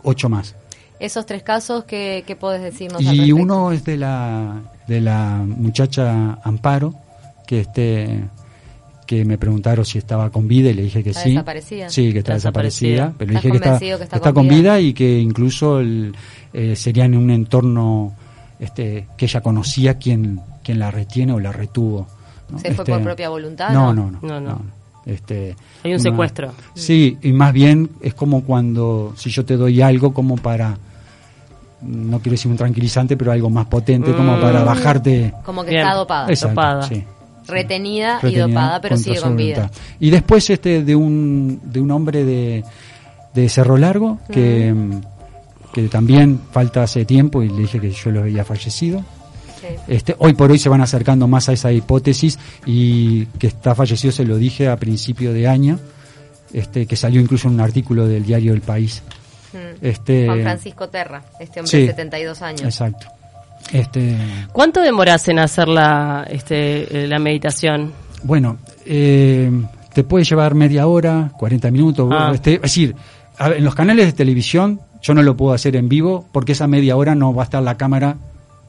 ocho 0.08 0.30
más. 0.30 0.56
Esos 1.00 1.26
tres 1.28 1.44
casos, 1.44 1.84
¿qué, 1.84 2.24
qué 2.26 2.36
podés 2.36 2.62
decirnos 2.64 3.02
Y 3.04 3.32
uno 3.32 3.72
es 3.72 3.84
de 3.86 3.98
la, 3.98 4.62
de 4.88 5.00
la 5.02 5.44
muchacha 5.46 6.40
Amparo, 6.44 6.94
que 7.46 7.60
este 7.62 8.24
que 9.06 9.24
me 9.24 9.38
preguntaron 9.38 9.86
si 9.86 9.98
estaba 10.00 10.30
con 10.32 10.50
vida 10.50 10.70
y 10.70 10.74
le 10.74 10.82
dije 10.82 11.02
que 11.02 11.12
¿Está 11.12 11.22
sí. 11.24 11.30
desaparecida? 11.30 11.90
Sí, 11.90 12.12
que 12.12 12.20
está, 12.20 12.34
Está 12.36 12.50
desaparecida. 12.50 12.90
desaparecida. 13.14 13.16
Pero 13.18 13.32
le 13.32 13.38
¿Estás 13.38 13.44
dije 13.44 13.52
que 13.52 13.58
está, 13.58 13.80
que 13.80 14.04
está 14.04 14.16
está 14.18 14.34
con 14.34 14.34
con 14.34 14.48
vida? 14.50 14.76
vida 14.76 14.80
y 14.82 14.94
que 14.94 15.20
incluso 15.20 15.80
el, 15.80 16.14
eh, 16.52 16.76
sería 16.76 17.06
en 17.06 17.16
un 17.16 17.32
entorno 17.32 18.14
este, 18.60 19.08
que 19.16 19.26
ella 19.28 19.40
conocía 19.42 19.98
quien, 19.98 20.42
quien 20.62 20.80
la 20.80 20.92
retiene 20.92 21.32
o 21.32 21.40
la 21.40 21.54
retuvo. 21.54 22.06
¿no? 22.50 22.58
¿Se 22.60 22.74
fue 22.74 22.84
Este, 22.84 22.92
por 22.92 23.02
propia 23.04 23.30
voluntad? 23.30 23.70
No, 23.70 23.94
no, 23.94 24.12
no. 24.12 24.20
No, 24.22 24.42
no. 24.42 24.62
Este, 25.08 25.56
Hay 25.84 25.94
un 25.94 26.00
secuestro. 26.02 26.52
Sí, 26.74 27.18
y 27.22 27.32
más 27.32 27.54
bien 27.54 27.90
es 28.02 28.14
como 28.14 28.44
cuando, 28.44 29.14
si 29.16 29.30
yo 29.30 29.46
te 29.46 29.56
doy 29.56 29.82
algo 29.82 30.14
como 30.14 30.36
para, 30.36 30.78
no 31.82 32.20
quiero 32.20 32.32
decir 32.32 32.52
un 32.52 32.58
tranquilizante, 32.58 33.16
pero 33.16 33.32
algo 33.32 33.50
más 33.50 33.68
potente, 33.68 34.14
como 34.14 34.36
Mm. 34.38 34.42
para 34.42 34.64
bajarte. 34.64 35.34
Como 35.46 35.64
que 35.64 35.70
Bien. 35.70 35.84
está 35.84 35.96
dopada. 35.96 36.28
Exacto, 36.30 36.50
dopada. 36.62 36.84
sí. 36.84 37.04
Retenida, 37.48 38.20
y 38.22 38.26
Retenida 38.26 38.48
dopada, 38.48 38.82
pero 38.82 38.98
sigue 38.98 39.22
con 39.22 39.38
vida. 39.38 39.56
voluntad. 39.56 39.78
Y 40.02 40.10
después 40.10 40.50
este 40.50 40.84
de 40.84 40.96
un, 40.98 41.62
de 41.64 41.80
un 41.80 41.92
hombre 41.92 42.26
de, 42.26 42.66
de 43.34 43.48
Cerro 43.48 43.78
Largo, 43.78 44.20
que, 44.30 44.76
que 45.72 45.88
también 45.88 46.42
falta 46.52 46.84
hace 46.84 47.06
tiempo 47.06 47.42
y 47.44 47.48
le 47.48 47.60
dije 47.60 47.80
que 47.80 47.92
yo 47.92 48.12
lo 48.12 48.20
había 48.22 48.44
fallecido. 48.44 49.02
Este, 49.88 50.16
hoy 50.20 50.34
por 50.34 50.52
hoy 50.52 50.60
se 50.60 50.70
van 50.70 50.82
acercando 50.82 51.28
más 51.28 51.50
a 51.50 51.54
esa 51.54 51.72
hipótesis 51.72 52.38
y 52.66 53.26
que 53.26 53.48
está 53.48 53.76
fallecido 53.76 54.12
se 54.12 54.26
lo 54.26 54.38
dije 54.38 54.68
a 54.68 54.78
principio 54.78 55.34
de 55.34 55.48
año, 55.48 55.80
este, 56.54 56.86
que 56.86 56.96
salió 56.96 57.22
incluso 57.22 57.48
en 57.48 57.56
un 57.56 57.62
artículo 57.62 58.08
del 58.08 58.26
diario 58.26 58.54
El 58.54 58.62
País. 58.62 59.04
Mm. 59.54 59.86
Este, 59.86 60.26
Juan 60.26 60.42
Francisco 60.42 60.90
Terra, 60.90 61.24
este 61.40 61.60
hombre 61.60 61.72
sí. 61.72 61.78
de 61.80 61.88
72 61.88 62.42
años. 62.42 62.62
Exacto. 62.62 63.08
Este, 63.72 64.16
¿Cuánto 64.52 64.82
demoras 64.82 65.28
en 65.28 65.40
hacer 65.40 65.68
la, 65.68 66.26
este, 66.30 67.04
eh, 67.04 67.08
la 67.08 67.20
meditación? 67.20 67.94
bueno, 68.24 68.58
eh, 68.86 69.50
te 69.94 70.04
puede 70.04 70.26
llevar 70.26 70.56
media 70.56 70.88
hora, 70.88 71.32
40 71.38 71.72
minutos. 71.72 72.10
Ah. 72.12 72.32
Este, 72.34 72.56
es 72.56 72.62
decir, 72.62 72.96
en 73.40 73.64
los 73.64 73.76
canales 73.76 74.06
de 74.06 74.14
televisión 74.14 74.82
yo 75.02 75.14
no 75.14 75.22
lo 75.22 75.38
puedo 75.38 75.54
hacer 75.54 75.76
en 75.76 75.90
vivo 75.90 76.26
porque 76.32 76.54
esa 76.54 76.68
media 76.68 76.96
hora 76.98 77.16
no 77.16 77.34
va 77.34 77.44
a 77.44 77.46
estar 77.46 77.62
la 77.64 77.78
cámara 77.78 78.18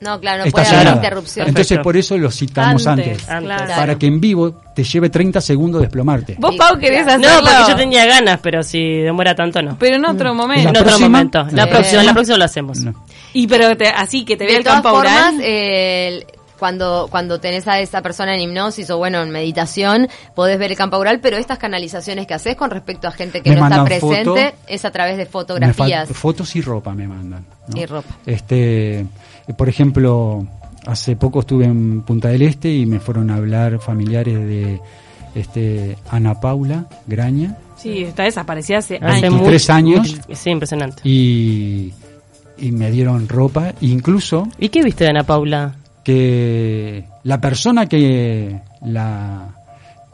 No, 0.01 0.21
claro, 0.21 0.45
no 0.45 0.51
puede 0.51 0.67
haber 0.69 0.95
interrupción. 0.95 1.49
Entonces 1.49 1.69
Perfecto. 1.69 1.83
por 1.83 1.97
eso 1.97 2.17
lo 2.19 2.31
citamos 2.31 2.87
Antes, 2.87 3.29
antes. 3.29 3.47
claro. 3.57 3.75
Para 3.75 3.99
que 3.99 4.07
en 4.07 4.21
vivo 4.21 4.53
te 4.75 4.85
lleve 4.85 5.11
30 5.11 5.41
segundos 5.41 5.81
desplomarte. 5.83 6.37
Vos, 6.39 6.55
Pau, 6.57 6.79
querés 6.79 7.07
hacerlo. 7.07 7.29
No, 7.29 7.41
porque 7.41 7.71
yo 7.73 7.77
tenía 7.77 8.07
ganas, 8.07 8.39
pero 8.41 8.63
si 8.63 8.79
demora 8.99 9.35
tanto 9.35 9.61
no. 9.63 9.77
Pero 9.79 9.97
en 9.97 10.05
otro 10.05 10.35
momento. 10.35 10.63
La 10.65 10.71
en 10.71 10.77
otro 10.77 10.85
próxima- 10.85 11.09
momento. 11.09 11.47
La 11.51 11.65
Sí. 11.65 11.71
próxima, 11.71 12.03
la 12.05 12.13
próxima 12.15 12.39
lo 12.39 12.45
hacemos. 12.45 12.79
No. 12.81 12.95
Y 13.33 13.47
pero 13.49 13.77
te- 13.77 13.89
así 13.89 14.25
que 14.25 14.37
te 14.37 14.47
vea 14.47 14.59
el 14.59 14.63
todas 14.65 14.83
campo 14.83 14.91
formas, 14.97 15.35
oral. 15.35 15.41
eh, 15.43 16.09
el- 16.09 16.27
cuando, 16.59 17.07
cuando 17.09 17.39
tenés 17.39 17.69
a 17.69 17.79
esa 17.79 18.03
persona 18.03 18.35
en 18.35 18.41
hipnosis 18.41 18.91
o 18.91 18.99
bueno, 18.99 19.23
en 19.23 19.31
meditación, 19.31 20.09
podés 20.35 20.59
ver 20.59 20.73
el 20.73 20.77
campo 20.77 20.97
oral, 20.97 21.21
pero 21.21 21.37
estas 21.37 21.57
canalizaciones 21.57 22.27
que 22.27 22.35
haces 22.35 22.57
con 22.57 22.71
respecto 22.71 23.07
a 23.07 23.13
gente 23.13 23.43
que 23.43 23.51
Me 23.51 23.57
no 23.57 23.65
está 23.69 23.85
presente 23.85 24.25
foto. 24.25 24.41
es 24.67 24.85
a 24.85 24.91
través 24.91 25.17
de 25.19 25.27
fotografías. 25.27 26.09
fotos 26.09 26.57
y 26.57 26.61
ropa 26.61 26.95
me 26.95 27.07
mandan. 27.07 27.45
¿no? 27.69 27.81
Y 27.81 27.87
ropa. 27.87 28.09
Este, 28.27 29.07
por 29.57 29.69
ejemplo, 29.69 30.47
hace 30.87 31.17
poco 31.17 31.41
estuve 31.41 31.65
en 31.67 32.03
Punta 32.03 32.29
del 32.29 32.43
Este 32.43 32.73
y 32.75 32.87
me 32.87 33.01
fueron 33.01 33.31
a 33.31 33.37
hablar 33.37 33.79
familiares 33.81 34.39
de 34.39 34.81
este 35.35 35.97
Ana 36.11 36.41
Paula 36.41 36.87
Graña 37.07 37.57
Sí, 37.77 38.03
está 38.03 38.25
desaparecida 38.25 38.79
hace, 38.79 38.97
Hace 38.97 39.27
años. 39.27 39.33
23 39.35 39.71
años. 39.71 40.17
Sí, 40.33 40.51
impresionante. 40.51 41.01
y, 41.05 41.93
y 42.59 42.73
me 42.73 42.91
dieron 42.91 43.29
ropa, 43.29 43.73
incluso 43.81 44.49
¿Y 44.59 44.69
qué 44.71 44.83
viste 44.83 45.05
de 45.05 45.11
Ana 45.11 45.23
Paula? 45.25 45.75
que 46.03 47.05
la 47.25 47.41
persona 47.41 47.87
que 47.87 48.61
la 48.83 49.55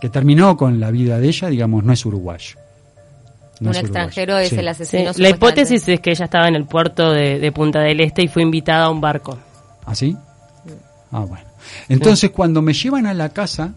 que 0.00 0.08
terminó 0.10 0.56
con 0.56 0.80
la 0.80 0.90
vida 0.90 1.18
de 1.18 1.28
ella, 1.28 1.48
digamos, 1.48 1.84
no 1.84 1.92
es 1.92 2.04
uruguayo. 2.04 2.56
No 3.60 3.70
Un 3.70 3.76
extranjero 3.76 4.36
es 4.38 4.48
Sí. 4.50 4.56
el 4.56 4.62
Sí, 4.62 4.68
asesino. 4.68 5.10
la 5.16 5.28
hipótesis 5.30 5.86
es 5.88 6.00
que 6.00 6.10
ella 6.10 6.24
estaba 6.24 6.48
en 6.48 6.56
el 6.56 6.64
puerto 6.66 7.12
de, 7.12 7.38
de 7.38 7.52
Punta 7.52 7.80
del 7.80 8.00
Este 8.00 8.22
y 8.22 8.28
fue 8.28 8.42
invitada 8.42 8.86
a 8.86 8.90
un 8.90 9.00
barco. 9.00 9.38
¿Así? 9.86 10.16
Ah, 11.12 11.20
bueno. 11.20 11.44
Entonces, 11.88 12.30
cuando 12.30 12.60
me 12.62 12.72
llevan 12.72 13.06
a 13.06 13.14
la 13.14 13.28
casa, 13.28 13.72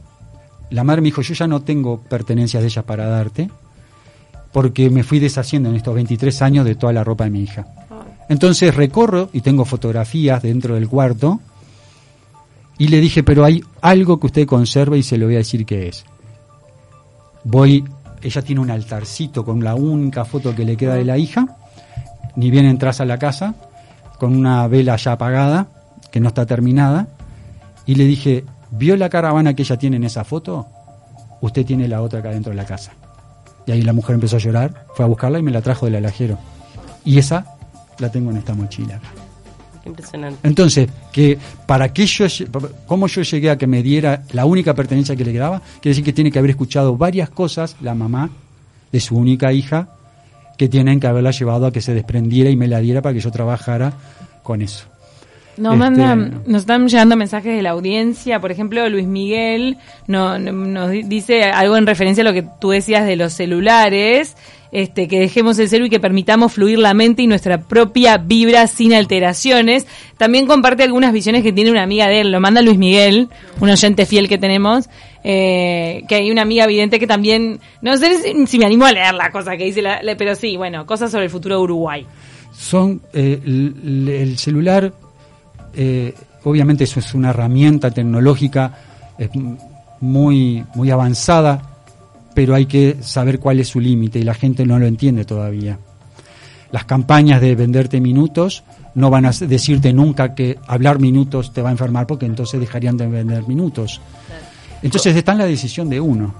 la 0.71 0.83
madre 0.83 1.01
me 1.01 1.05
dijo, 1.07 1.21
yo 1.21 1.33
ya 1.35 1.47
no 1.47 1.61
tengo 1.61 1.99
pertenencias 2.01 2.61
de 2.63 2.67
ella 2.69 2.81
para 2.83 3.07
darte, 3.07 3.49
porque 4.51 4.89
me 4.89 5.03
fui 5.03 5.19
deshaciendo 5.19 5.69
en 5.69 5.75
estos 5.75 5.93
23 5.93 6.41
años 6.41 6.65
de 6.65 6.75
toda 6.75 6.91
la 6.93 7.03
ropa 7.03 7.25
de 7.25 7.29
mi 7.29 7.41
hija. 7.41 7.67
Entonces 8.29 8.75
recorro 8.75 9.29
y 9.31 9.41
tengo 9.41 9.63
fotografías 9.63 10.41
dentro 10.41 10.75
del 10.75 10.89
cuarto 10.89 11.39
y 12.77 12.87
le 12.89 12.99
dije, 12.99 13.23
pero 13.23 13.45
hay 13.45 13.63
algo 13.81 14.19
que 14.19 14.27
usted 14.27 14.47
conserva 14.47 14.97
y 14.97 15.03
se 15.03 15.17
lo 15.17 15.27
voy 15.27 15.35
a 15.35 15.39
decir 15.39 15.65
qué 15.65 15.87
es. 15.87 16.03
Voy, 17.43 17.83
ella 18.21 18.41
tiene 18.41 18.61
un 18.61 18.71
altarcito 18.71 19.45
con 19.45 19.63
la 19.63 19.75
única 19.75 20.25
foto 20.25 20.55
que 20.55 20.65
le 20.65 20.77
queda 20.77 20.95
de 20.95 21.05
la 21.05 21.17
hija, 21.17 21.57
ni 22.35 22.51
bien 22.51 22.65
entras 22.65 23.01
a 23.01 23.05
la 23.05 23.17
casa, 23.17 23.55
con 24.19 24.35
una 24.35 24.67
vela 24.67 24.95
ya 24.95 25.13
apagada, 25.13 25.67
que 26.11 26.19
no 26.19 26.29
está 26.29 26.45
terminada, 26.45 27.07
y 27.85 27.95
le 27.95 28.05
dije, 28.05 28.43
¿vio 28.71 28.97
la 28.97 29.09
caravana 29.09 29.53
que 29.53 29.63
ella 29.63 29.77
tiene 29.77 29.97
en 29.97 30.03
esa 30.03 30.23
foto? 30.23 30.67
Usted 31.41 31.65
tiene 31.65 31.87
la 31.87 32.01
otra 32.01 32.19
acá 32.19 32.29
dentro 32.29 32.51
de 32.51 32.57
la 32.57 32.65
casa. 32.65 32.93
Y 33.65 33.71
ahí 33.71 33.81
la 33.81 33.93
mujer 33.93 34.15
empezó 34.15 34.37
a 34.37 34.39
llorar, 34.39 34.85
fue 34.95 35.05
a 35.05 35.07
buscarla 35.07 35.39
y 35.39 35.43
me 35.43 35.51
la 35.51 35.61
trajo 35.61 35.85
del 35.85 35.95
alajero. 35.95 36.37
Y 37.05 37.17
esa 37.19 37.57
la 37.99 38.11
tengo 38.11 38.31
en 38.31 38.37
esta 38.37 38.53
mochila. 38.53 38.99
Impresionante. 39.87 40.47
Entonces, 40.47 40.89
que 41.11 41.37
para 41.65 41.91
que 41.93 42.05
yo, 42.05 42.25
cómo 42.85 43.07
yo 43.07 43.21
llegué 43.23 43.49
a 43.49 43.57
que 43.57 43.67
me 43.67 43.81
diera 43.81 44.23
la 44.31 44.45
única 44.45 44.73
pertenencia 44.73 45.15
que 45.15 45.25
le 45.25 45.33
quedaba, 45.33 45.61
quiere 45.81 45.89
decir 45.91 46.03
que 46.03 46.13
tiene 46.13 46.31
que 46.31 46.39
haber 46.39 46.51
escuchado 46.51 46.97
varias 46.97 47.29
cosas 47.29 47.75
la 47.81 47.95
mamá 47.95 48.29
de 48.91 48.99
su 48.99 49.17
única 49.17 49.51
hija 49.53 49.89
que 50.57 50.67
tienen 50.67 50.99
que 50.99 51.07
haberla 51.07 51.31
llevado 51.31 51.67
a 51.67 51.71
que 51.71 51.81
se 51.81 51.93
desprendiera 51.93 52.49
y 52.49 52.55
me 52.55 52.67
la 52.67 52.79
diera 52.79 53.01
para 53.01 53.13
que 53.13 53.19
yo 53.19 53.31
trabajara 53.31 53.93
con 54.43 54.61
eso. 54.61 54.85
Nos, 55.57 55.73
Este- 55.73 55.77
mandan, 55.77 56.43
nos 56.45 56.61
están 56.61 56.87
llegando 56.87 57.15
mensajes 57.15 57.55
de 57.55 57.61
la 57.63 57.71
audiencia. 57.71 58.39
Por 58.39 58.51
ejemplo, 58.51 58.87
Luis 58.89 59.07
Miguel 59.07 59.77
no- 60.07 60.37
no- 60.37 60.51
nos 60.51 60.91
di- 60.91 61.03
dice 61.03 61.43
algo 61.45 61.77
en 61.77 61.87
referencia 61.87 62.21
a 62.21 62.25
lo 62.25 62.33
que 62.33 62.45
tú 62.61 62.69
decías 62.69 63.05
de 63.07 63.15
los 63.15 63.33
celulares. 63.33 64.35
Este, 64.69 65.07
que 65.07 65.17
dejemos 65.17 65.57
el 65.59 65.69
celu 65.69 65.85
y 65.85 65.89
que 65.89 65.99
permitamos 66.01 66.51
fluir 66.51 66.77
la 66.77 66.93
mente 66.93 67.21
y 67.21 67.27
nuestra 67.27 67.57
propia 67.61 68.17
vibra 68.17 68.67
sin 68.67 68.93
alteraciones. 68.93 69.87
También 70.17 70.45
comparte 70.45 70.83
algunas 70.83 71.13
visiones 71.13 71.41
que 71.41 71.53
tiene 71.53 71.71
una 71.71 71.83
amiga 71.83 72.07
de 72.07 72.19
él. 72.19 72.31
Lo 72.33 72.41
manda 72.41 72.61
Luis 72.61 72.77
Miguel, 72.77 73.29
un 73.61 73.69
oyente 73.69 74.05
fiel 74.05 74.27
que 74.27 74.37
tenemos. 74.37 74.89
eh, 75.29 76.03
que 76.07 76.15
hay 76.15 76.31
una 76.31 76.43
amiga 76.43 76.63
evidente 76.63 76.99
que 76.99 77.07
también, 77.07 77.59
no 77.81 77.97
sé 77.97 78.13
si, 78.21 78.47
si 78.47 78.59
me 78.59 78.65
animo 78.65 78.85
a 78.85 78.93
leer 78.93 79.13
la 79.13 79.29
cosa 79.29 79.57
que 79.57 79.65
dice, 79.65 79.81
la- 79.81 80.01
la- 80.01 80.15
pero 80.15 80.35
sí, 80.35 80.55
bueno, 80.55 80.85
cosas 80.85 81.11
sobre 81.11 81.25
el 81.25 81.29
futuro 81.29 81.57
de 81.57 81.61
Uruguay. 81.63 82.05
Son 82.53 83.01
eh, 83.13 83.41
el, 83.45 84.07
el 84.07 84.37
celular, 84.37 84.93
eh, 85.77 86.13
obviamente 86.43 86.83
eso 86.85 86.99
es 86.99 87.13
una 87.13 87.29
herramienta 87.29 87.91
tecnológica 87.91 88.73
muy, 90.01 90.65
muy 90.75 90.91
avanzada, 90.91 91.61
pero 92.33 92.55
hay 92.55 92.65
que 92.65 92.97
saber 93.01 93.39
cuál 93.39 93.59
es 93.59 93.67
su 93.67 93.79
límite 93.79 94.19
y 94.19 94.23
la 94.23 94.33
gente 94.33 94.65
no 94.65 94.79
lo 94.79 94.85
entiende 94.85 95.23
todavía. 95.23 95.77
Las 96.71 96.85
campañas 96.85 97.41
de 97.41 97.55
venderte 97.55 98.01
minutos 98.01 98.63
no 98.95 99.09
van 99.09 99.25
a 99.25 99.31
decirte 99.31 99.93
nunca 99.93 100.33
que 100.33 100.57
hablar 100.67 100.99
minutos 100.99 101.53
te 101.53 101.61
va 101.61 101.69
a 101.69 101.71
enfermar 101.71 102.07
porque 102.07 102.25
entonces 102.25 102.59
dejarían 102.59 102.97
de 102.97 103.07
vender 103.07 103.47
minutos. 103.47 104.01
Entonces 104.81 105.15
está 105.15 105.33
en 105.33 105.37
la 105.37 105.45
decisión 105.45 105.89
de 105.89 106.01
uno. 106.01 106.33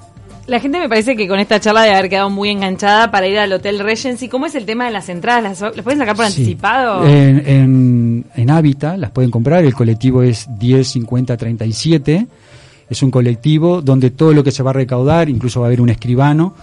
La 0.47 0.62
gente 0.62 0.79
me 0.79 0.88
parece 0.88 1.17
que 1.17 1.27
con 1.27 1.39
esta 1.39 1.60
charla 1.60 1.81
debe 1.83 1.95
haber 1.97 2.10
quedado 2.10 2.29
muy 2.29 2.49
enganchada 2.49 3.12
para 3.12 3.27
ir 3.27 3.38
al 3.38 3.51
Hotel 3.51 3.79
Regency. 3.79 4.29
¿Cómo 4.29 4.45
es 4.45 4.55
el 4.55 4.65
tema 4.65 4.86
de 4.86 4.91
las 4.91 5.10
entradas? 5.10 5.43
¿Las, 5.62 5.75
las 5.75 5.83
pueden 5.83 5.99
sacar 5.99 6.15
por 6.15 6.25
Sí. 6.27 6.41
anticipado? 6.41 7.05
En, 7.05 7.43
en, 7.45 8.25
en 8.33 8.49
Hábitat 8.49 8.97
las 8.97 9.12
pueden 9.12 9.29
comprar, 9.29 9.65
el 9.65 9.73
colectivo 9.73 10.23
es 10.23 10.47
105037, 10.57 12.27
es 12.89 13.03
un 13.03 13.12
colectivo 13.12 13.81
donde 13.81 14.10
todo 14.12 14.31
lo 14.33 14.41
que 14.41 14.51
se 14.51 14.63
va 14.63 14.69
a 14.69 14.73
recaudar, 14.73 15.29
incluso 15.29 15.60
va 15.60 15.65
a 15.65 15.67
haber 15.67 15.81
un 15.81 15.89
escribano, 15.89 16.55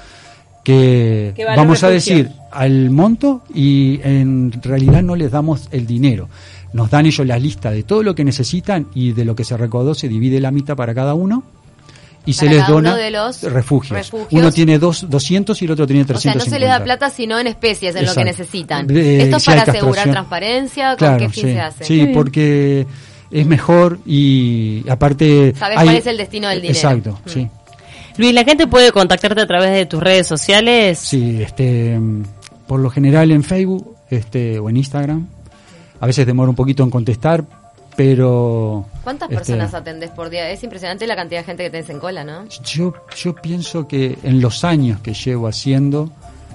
que 0.63 1.35
vamos 1.55 1.85
a 1.85 1.91
decir 1.91 2.31
al 2.53 2.89
monto 2.89 3.43
y 3.55 4.01
en 4.03 4.51
realidad 4.63 5.03
no 5.03 5.15
les 5.15 5.31
damos 5.31 5.69
el 5.73 5.87
dinero. 5.87 6.31
Nos 6.73 6.91
dan 6.91 7.05
ellos 7.05 7.27
la 7.27 7.39
lista 7.39 7.71
de 7.71 7.83
todo 7.83 8.03
lo 8.03 8.15
que 8.15 8.25
necesitan 8.25 8.87
y 8.95 9.13
de 9.13 9.27
lo 9.27 9.37
que 9.37 9.45
se 9.45 9.59
recaudó 9.59 9.95
se 9.95 10.09
divide 10.09 10.41
la 10.41 10.51
mitad 10.51 10.75
para 10.75 10.95
cada 10.95 11.13
uno 11.13 11.43
y 12.27 12.33
se 12.33 12.47
les 12.47 12.67
dona 12.67 12.91
uno 12.91 12.97
de 12.97 13.11
los 13.11 13.43
refugios. 13.43 13.97
refugios. 13.99 14.29
Uno 14.33 14.51
tiene 14.53 14.79
dos, 14.79 15.09
200 15.09 15.61
y 15.61 15.65
el 15.67 15.71
otro 15.73 15.87
tiene 15.87 16.03
O 16.03 16.07
sea, 16.07 16.15
350. 16.15 16.45
no 16.45 16.51
se 16.55 16.59
les 16.61 16.69
da 16.69 16.83
plata 16.85 17.11
sino 17.11 17.39
en 17.39 17.47
especies, 17.47 17.95
en 17.97 18.07
lo 18.07 18.15
que 18.15 18.21
Exacto. 18.21 18.25
necesitan. 18.43 18.87
De- 18.87 19.23
¿Esto 19.23 19.37
es 19.37 19.43
si 19.43 19.51
para 19.51 19.63
asegurar 19.63 20.11
transparencia? 20.11 20.89
¿Con 20.91 20.97
Claro, 20.99 21.19
qué 21.19 21.29
fin 21.29 21.45
sí, 21.45 21.53
se 21.53 21.61
hace? 21.61 21.85
Sí, 21.85 22.07
porque 22.15 22.87
es 23.31 23.47
mejor 23.47 23.99
y 24.07 24.85
aparte... 24.89 25.55
Sabes 25.59 25.79
hay- 25.79 25.85
cuál 25.87 25.97
es 25.97 26.07
el 26.07 26.17
destino 26.17 26.49
del 26.49 26.63
dinero. 26.63 26.79
Exacto, 26.79 27.19
Mm. 27.25 27.29
sí. 27.29 27.49
Luis, 28.17 28.33
¿la 28.33 28.45
gente 28.45 28.67
puede 28.69 28.93
contactarte 28.93 29.41
a 29.41 29.47
través 29.47 29.73
de 29.73 29.87
tus 29.87 30.01
redes 30.01 30.27
sociales? 30.27 30.99
Sí, 31.01 31.43
este, 31.43 31.99
por 32.69 32.79
lo 32.79 32.89
general 32.89 33.33
en 33.33 33.43
Facebook 33.43 33.97
este, 34.09 34.59
o 34.61 34.71
en 34.71 34.77
Instagram. 34.77 35.27
A 36.01 36.07
veces 36.07 36.25
demora 36.25 36.49
un 36.51 36.55
poquito 36.57 36.83
en 36.85 36.91
contestar, 36.91 37.45
pero... 37.97 38.87
¿Cuántas 39.03 39.31
este, 39.31 39.37
personas 39.37 39.75
atendés 39.75 40.11
por 40.11 40.31
día? 40.31 40.51
Es 40.51 40.63
impresionante 40.63 41.07
la 41.07 41.17
cantidad 41.17 41.41
de 41.41 41.45
gente 41.45 41.65
que 41.65 41.71
tenés 41.71 41.91
en 41.91 41.99
cola, 41.99 42.25
¿no? 42.25 42.47
Yo, 42.65 42.95
yo 43.17 43.35
pienso 43.35 43.87
que 43.87 44.19
en 44.23 44.41
los 44.41 44.65
años 44.65 45.01
que 45.01 45.15
llevo 45.15 45.49
haciendo, 45.49 46.11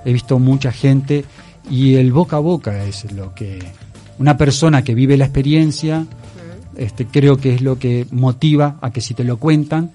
he 0.05 0.13
visto 0.13 0.39
mucha 0.39 0.71
gente 0.71 1.25
y 1.69 1.95
el 1.95 2.11
boca 2.11 2.37
a 2.37 2.39
boca 2.39 2.83
es 2.83 3.11
lo 3.11 3.33
que... 3.33 3.59
Una 4.17 4.35
persona 4.35 4.83
que 4.83 4.93
vive 4.93 5.15
la 5.15 5.25
experiencia, 5.25 6.05
este, 6.75 7.05
creo 7.05 7.37
que 7.37 7.55
es 7.55 7.61
lo 7.61 7.79
que 7.79 8.05
motiva 8.11 8.77
a 8.81 8.91
que 8.91 8.99
si 8.99 9.13
te 9.13 9.23
lo 9.23 9.37
cuentan, 9.37 9.91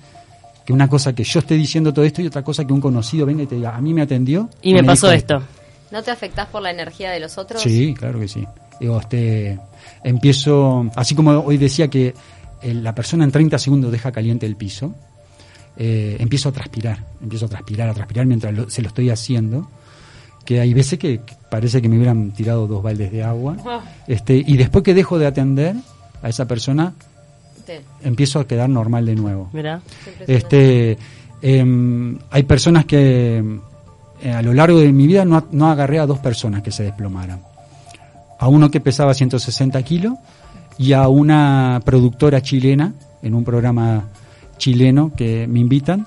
que 0.65 0.73
una 0.73 0.89
cosa 0.89 1.15
que 1.15 1.25
yo 1.25 1.41
esté 1.41 1.55
diciendo 1.57 1.93
todo 1.93 2.05
esto 2.05 2.23
y 2.23 2.27
otra 2.27 2.43
cosa 2.43 2.65
que 2.65 2.73
un 2.73 2.81
conocido 2.81 3.27
venga 3.27 3.43
y 3.43 3.47
te 3.47 3.57
diga, 3.57 3.77
a 3.77 3.81
mí 3.81 3.93
me 3.93 4.03
atendió. 4.03 4.49
Y 4.63 4.73
me 4.73 4.83
pasó 4.83 5.09
dijo 5.09 5.19
esto. 5.19 5.43
¿No 5.91 6.03
te 6.03 6.11
afectás 6.11 6.49
por 6.49 6.63
la 6.63 6.71
energía 6.71 7.11
de 7.11 7.21
los 7.21 7.39
otros? 7.39 7.63
Sí, 7.63 7.95
claro 7.95 8.19
que 8.19 8.29
sí. 8.29 8.47
Digo, 8.81 8.99
este, 9.01 9.59
empiezo, 10.03 10.87
así 10.97 11.15
como 11.15 11.31
hoy 11.31 11.57
decía 11.59 11.89
que 11.89 12.15
eh, 12.63 12.75
la 12.75 12.95
persona 12.95 13.25
en 13.25 13.31
30 13.31 13.59
segundos 13.59 13.93
deja 13.93 14.11
caliente 14.13 14.47
el 14.47 14.57
piso, 14.57 14.95
eh, 15.77 16.17
empiezo 16.21 16.49
a 16.49 16.53
transpirar, 16.53 16.99
empiezo 17.23 17.47
a 17.47 17.49
transpirar, 17.49 17.89
a 17.89 17.95
transpirar 17.95 18.27
mientras 18.27 18.53
lo- 18.55 18.71
se 18.71 18.83
lo 18.83 18.89
estoy 18.89 19.11
haciendo, 19.11 19.69
que 20.45 20.61
hay 20.61 20.75
veces 20.75 20.99
que, 20.99 21.19
que 21.21 21.35
parece 21.51 21.81
que 21.81 21.89
me 21.89 21.97
hubieran 21.97 22.33
tirado 22.33 22.67
dos 22.67 22.83
baldes 22.83 23.11
de 23.11 23.23
agua, 23.23 23.57
este, 24.07 24.37
y 24.37 24.57
después 24.57 24.85
que 24.85 24.95
dejo 24.95 25.19
de 25.19 25.27
atender 25.27 25.75
a 26.23 26.29
esa 26.29 26.47
persona, 26.47 26.93
Sí. 27.67 27.73
empiezo 28.03 28.41
a 28.41 28.47
quedar 28.47 28.69
normal 28.69 29.07
de 29.07 29.15
nuevo. 29.15 29.49
Mira. 29.55 29.81
Este, 30.27 30.99
em, 31.41 32.19
hay 32.31 32.43
personas 32.43 32.85
que 32.85 33.43
eh, 34.23 34.31
a 34.31 34.43
lo 34.43 34.53
largo 34.53 34.79
de 34.81 34.93
mi 34.93 35.07
vida 35.07 35.25
no, 35.25 35.47
no 35.51 35.71
agarré 35.71 35.99
a 35.99 36.05
dos 36.07 36.19
personas 36.19 36.63
que 36.63 36.71
se 36.71 36.83
desplomaran. 36.83 37.41
A 38.39 38.49
uno 38.49 38.71
que 38.71 38.81
pesaba 38.81 39.15
160 39.15 39.83
kilos 39.83 40.15
y 40.79 40.93
a 40.93 41.09
una 41.09 41.81
productora 41.85 42.41
chilena 42.43 42.93
en 43.23 43.35
un 43.35 43.45
programa 43.45 44.05
chileno 44.59 45.13
que 45.17 45.47
me 45.47 45.61
invitan, 45.61 46.07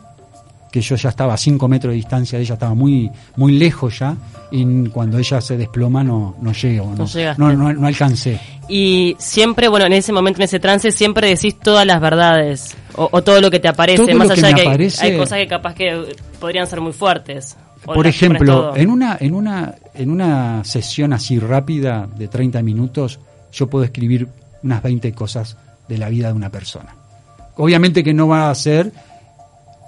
que 0.71 0.81
yo 0.81 0.95
ya 0.95 1.09
estaba 1.09 1.33
a 1.33 1.37
5 1.37 1.67
metros 1.67 1.91
de 1.91 1.95
distancia 1.95 2.37
de 2.37 2.43
ella, 2.43 2.53
estaba 2.55 2.73
muy, 2.73 3.09
muy 3.37 3.53
lejos 3.57 3.99
ya, 3.99 4.15
y 4.51 4.87
cuando 4.89 5.17
ella 5.17 5.39
se 5.41 5.57
desploma 5.57 6.03
no, 6.03 6.35
no 6.41 6.51
llego, 6.51 6.93
no, 6.95 7.05
no, 7.37 7.53
no, 7.53 7.73
no 7.73 7.87
alcancé. 7.87 8.39
Y 8.69 9.15
siempre, 9.17 9.69
bueno, 9.69 9.85
en 9.85 9.93
ese 9.93 10.11
momento, 10.11 10.39
en 10.41 10.43
ese 10.45 10.59
trance, 10.59 10.91
siempre 10.91 11.29
decís 11.29 11.57
todas 11.57 11.85
las 11.85 12.01
verdades. 12.01 12.75
O, 12.95 13.07
o 13.11 13.21
todo 13.23 13.39
lo 13.39 13.49
que 13.49 13.59
te 13.59 13.67
aparece, 13.69 14.05
Todo 14.05 14.15
más 14.17 14.29
allá 14.29 14.47
de 14.49 14.55
que 14.55 14.89
hay- 15.01 15.17
cosas 15.17 15.37
que 15.39 15.47
capaz 15.47 15.73
que 15.73 16.15
podrían 16.39 16.67
ser 16.67 16.81
muy 16.81 16.91
fuertes. 16.93 17.55
Por 17.85 18.07
ejemplo, 18.07 18.75
en 18.75 18.89
una, 18.89 19.17
en 19.19 19.33
una, 19.33 19.75
en 19.93 20.09
una 20.09 20.63
sesión 20.63 21.13
así 21.13 21.39
rápida 21.39 22.07
de 22.07 22.27
30 22.27 22.61
minutos, 22.61 23.19
yo 23.51 23.67
puedo 23.67 23.85
escribir 23.85 24.27
unas 24.63 24.83
20 24.83 25.11
cosas 25.13 25.57
de 25.87 25.97
la 25.97 26.09
vida 26.09 26.27
de 26.27 26.33
una 26.33 26.49
persona. 26.49 26.95
Obviamente 27.55 28.03
que 28.03 28.13
no 28.13 28.27
va 28.27 28.49
a 28.49 28.55
ser 28.55 28.91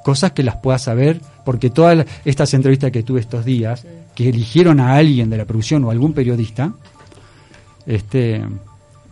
cosas 0.04 0.32
que 0.32 0.44
las 0.44 0.58
pueda 0.58 0.80
saber, 0.80 1.22
porque 1.46 1.70
todas 1.70 2.06
estas 2.26 2.54
entrevistas 2.54 2.92
que 2.92 3.04
tuve 3.04 3.20
estos 3.20 3.46
días, 3.46 3.86
que 4.16 4.30
eligieron 4.30 4.80
a 4.80 4.96
alguien 4.96 5.30
de 5.30 5.38
la 5.38 5.46
producción 5.46 5.84
o 5.84 5.92
algún 5.92 6.14
periodista, 6.14 6.74
este, 7.86 8.42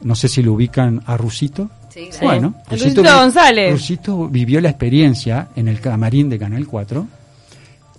no 0.01 0.15
sé 0.15 0.27
si 0.27 0.41
lo 0.41 0.53
ubican 0.53 1.01
a 1.05 1.17
Rusito. 1.17 1.69
Sí. 1.89 2.09
Bueno, 2.21 2.55
Rusito 2.69 3.03
González. 3.03 3.71
Rusito 3.71 4.27
vivió 4.27 4.61
la 4.61 4.69
experiencia 4.69 5.49
en 5.55 5.67
el 5.67 5.81
camarín 5.81 6.29
de 6.29 6.39
Canal 6.39 6.65
4 6.67 7.07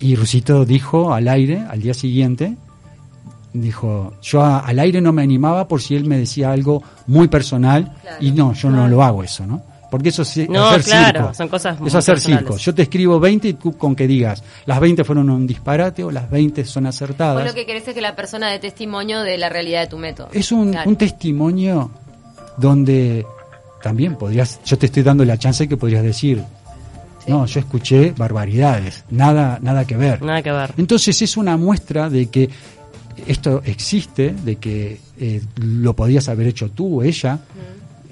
y 0.00 0.14
Rusito 0.16 0.64
dijo 0.64 1.12
al 1.14 1.28
aire, 1.28 1.62
al 1.68 1.80
día 1.82 1.94
siguiente, 1.94 2.56
dijo, 3.52 4.14
yo 4.22 4.42
a- 4.42 4.61
al 4.61 4.78
aire 4.78 5.00
no 5.00 5.12
me 5.12 5.22
animaba 5.22 5.66
por 5.68 5.80
si 5.80 5.96
él 5.96 6.04
me 6.04 6.18
decía 6.18 6.52
algo 6.52 6.82
muy 7.06 7.28
personal 7.28 7.92
Claro. 8.02 8.16
y 8.20 8.30
no, 8.32 8.52
yo 8.52 8.70
no 8.70 8.87
lo 8.88 9.02
hago 9.02 9.22
eso, 9.22 9.46
¿no? 9.46 9.62
Porque 9.90 10.11
eso 10.11 10.20
es 10.20 10.48
No, 10.50 10.66
hacer 10.66 10.82
claro, 10.84 11.20
circo. 11.20 11.34
son 11.34 11.48
cosas 11.48 11.80
muy 11.80 11.88
es 11.88 11.94
hacer 11.94 12.16
personales. 12.16 12.44
circo. 12.46 12.56
Yo 12.58 12.74
te 12.74 12.82
escribo 12.82 13.18
20 13.18 13.48
y 13.48 13.52
tú 13.54 13.72
con 13.78 13.96
que 13.96 14.06
digas, 14.06 14.44
las 14.66 14.78
20 14.80 15.02
fueron 15.02 15.30
un 15.30 15.46
disparate 15.46 16.04
o 16.04 16.11
las 16.11 16.28
20 16.30 16.62
son 16.66 16.87
acertadas. 16.87 17.37
Vos 17.42 17.46
lo 17.46 17.54
que 17.54 17.64
querés 17.64 17.88
es 17.88 17.94
que 17.94 18.02
la 18.02 18.14
persona 18.14 18.50
dé 18.50 18.58
testimonio 18.58 19.20
de 19.22 19.38
la 19.38 19.48
realidad 19.48 19.80
de 19.80 19.87
tu 19.87 19.96
método. 19.96 20.28
Es 20.32 20.52
un, 20.52 20.72
Claro. 20.72 20.90
un 20.90 20.96
testimonio 20.96 21.90
donde 22.58 23.24
también 23.82 24.16
podrías, 24.16 24.61
yo 24.64 24.76
te 24.76 24.87
estoy 24.87 25.02
dando 25.02 25.24
la 25.24 25.38
chance 25.38 25.66
que 25.66 25.76
podrías 25.78 26.02
decir, 26.02 26.42
No, 27.28 27.46
yo 27.46 27.60
escuché 27.60 28.12
barbaridades, 28.16 29.04
nada, 29.10 29.58
nada 29.62 29.86
que 29.86 29.96
ver. 29.96 30.22
Nada 30.22 30.42
que 30.42 30.52
ver. 30.52 30.72
Entonces 30.76 31.20
es 31.22 31.36
una 31.36 31.56
muestra 31.56 32.08
de 32.08 32.26
que 32.26 32.48
esto 33.26 33.62
existe, 33.64 34.32
de 34.32 34.56
que 34.56 35.00
eh, 35.18 35.42
lo 35.56 35.94
podías 35.94 36.28
haber 36.28 36.46
hecho 36.46 36.70
tú 36.70 37.00
o 37.00 37.02
ella. 37.02 37.38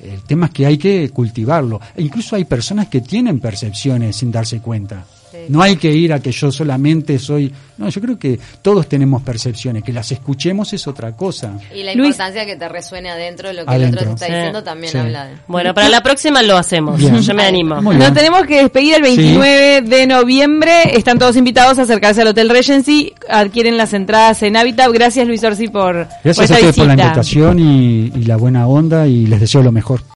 El 0.03 0.23
tema 0.23 0.47
es 0.47 0.53
que 0.53 0.67
hay 0.67 0.79
que 0.79 1.11
cultivarlo. 1.11 1.81
E 1.97 2.03
incluso 2.03 2.37
hay 2.37 2.45
personas 2.45 2.89
que 2.89 3.01
tienen 3.01 3.41
percepciones 3.41 4.17
sin 4.17 4.31
darse 4.31 4.61
cuenta. 4.61 5.05
No 5.49 5.63
hay 5.63 5.77
que 5.77 5.93
ir 5.93 6.13
a 6.13 6.21
que 6.21 6.33
yo 6.33 6.51
solamente 6.51 7.19
soy... 7.19 7.53
No, 7.79 7.89
yo 7.91 8.01
creo 8.01 8.19
que 8.19 8.39
todos 8.63 8.89
tenemos 8.89 9.23
percepciones, 9.23 9.83
que 9.85 9.93
las 9.93 10.11
escuchemos 10.11 10.73
es 10.73 10.87
otra 10.89 11.13
cosa. 11.13 11.59
Y 11.75 11.83
la 11.83 11.95
Luis- 11.95 12.07
importancia 12.13 12.47
que 12.47 12.57
te 12.57 12.69
resuene 12.69 13.11
adentro 13.11 13.49
de 13.49 13.55
lo 13.55 13.65
que 13.67 13.71
Adentro. 13.71 14.01
el 14.01 14.07
otro 14.09 14.15
te 14.17 14.25
está 14.25 14.27
Sí. 14.27 14.33
diciendo 14.33 14.63
también 14.65 14.93
Sí. 14.93 14.99
habla 14.99 15.27
de... 15.27 15.35
Bueno, 15.47 15.75
para 15.75 15.89
la 15.91 16.03
próxima 16.03 16.43
lo 16.43 16.57
hacemos. 16.57 16.99
Bien. 16.99 17.21
Yo 17.21 17.35
me 17.35 17.43
animo. 17.45 17.81
Nos 17.83 18.15
tenemos 18.15 18.47
que 18.47 18.63
despedir 18.63 18.95
el 18.95 19.03
29 19.03 19.83
de 19.83 20.07
noviembre. 20.07 20.97
Están 20.97 21.19
todos 21.19 21.37
invitados 21.37 21.79
a 21.79 21.83
acercarse 21.83 22.23
al 22.23 22.29
Hotel 22.29 22.49
Regency. 22.49 23.13
Adquieren 23.29 23.77
las 23.77 23.93
entradas 23.93 24.43
en 24.43 24.57
Habitat. 24.57 24.91
Gracias, 24.93 25.27
Luis 25.27 25.45
Orsi, 25.45 25.69
por, 25.69 26.07
por 26.07 26.07
Gracias 26.25 26.39
esta 26.51 26.55
a 26.55 26.57
ustedes 26.59 26.77
por 26.77 26.87
la 26.87 26.93
invitación 26.95 27.59
y, 27.59 28.13
y 28.15 28.25
la 28.25 28.37
buena 28.37 28.67
onda 28.67 29.07
y 29.07 29.27
les 29.27 29.41
deseo 29.41 29.63
lo 29.63 29.73
mejor. 29.73 30.01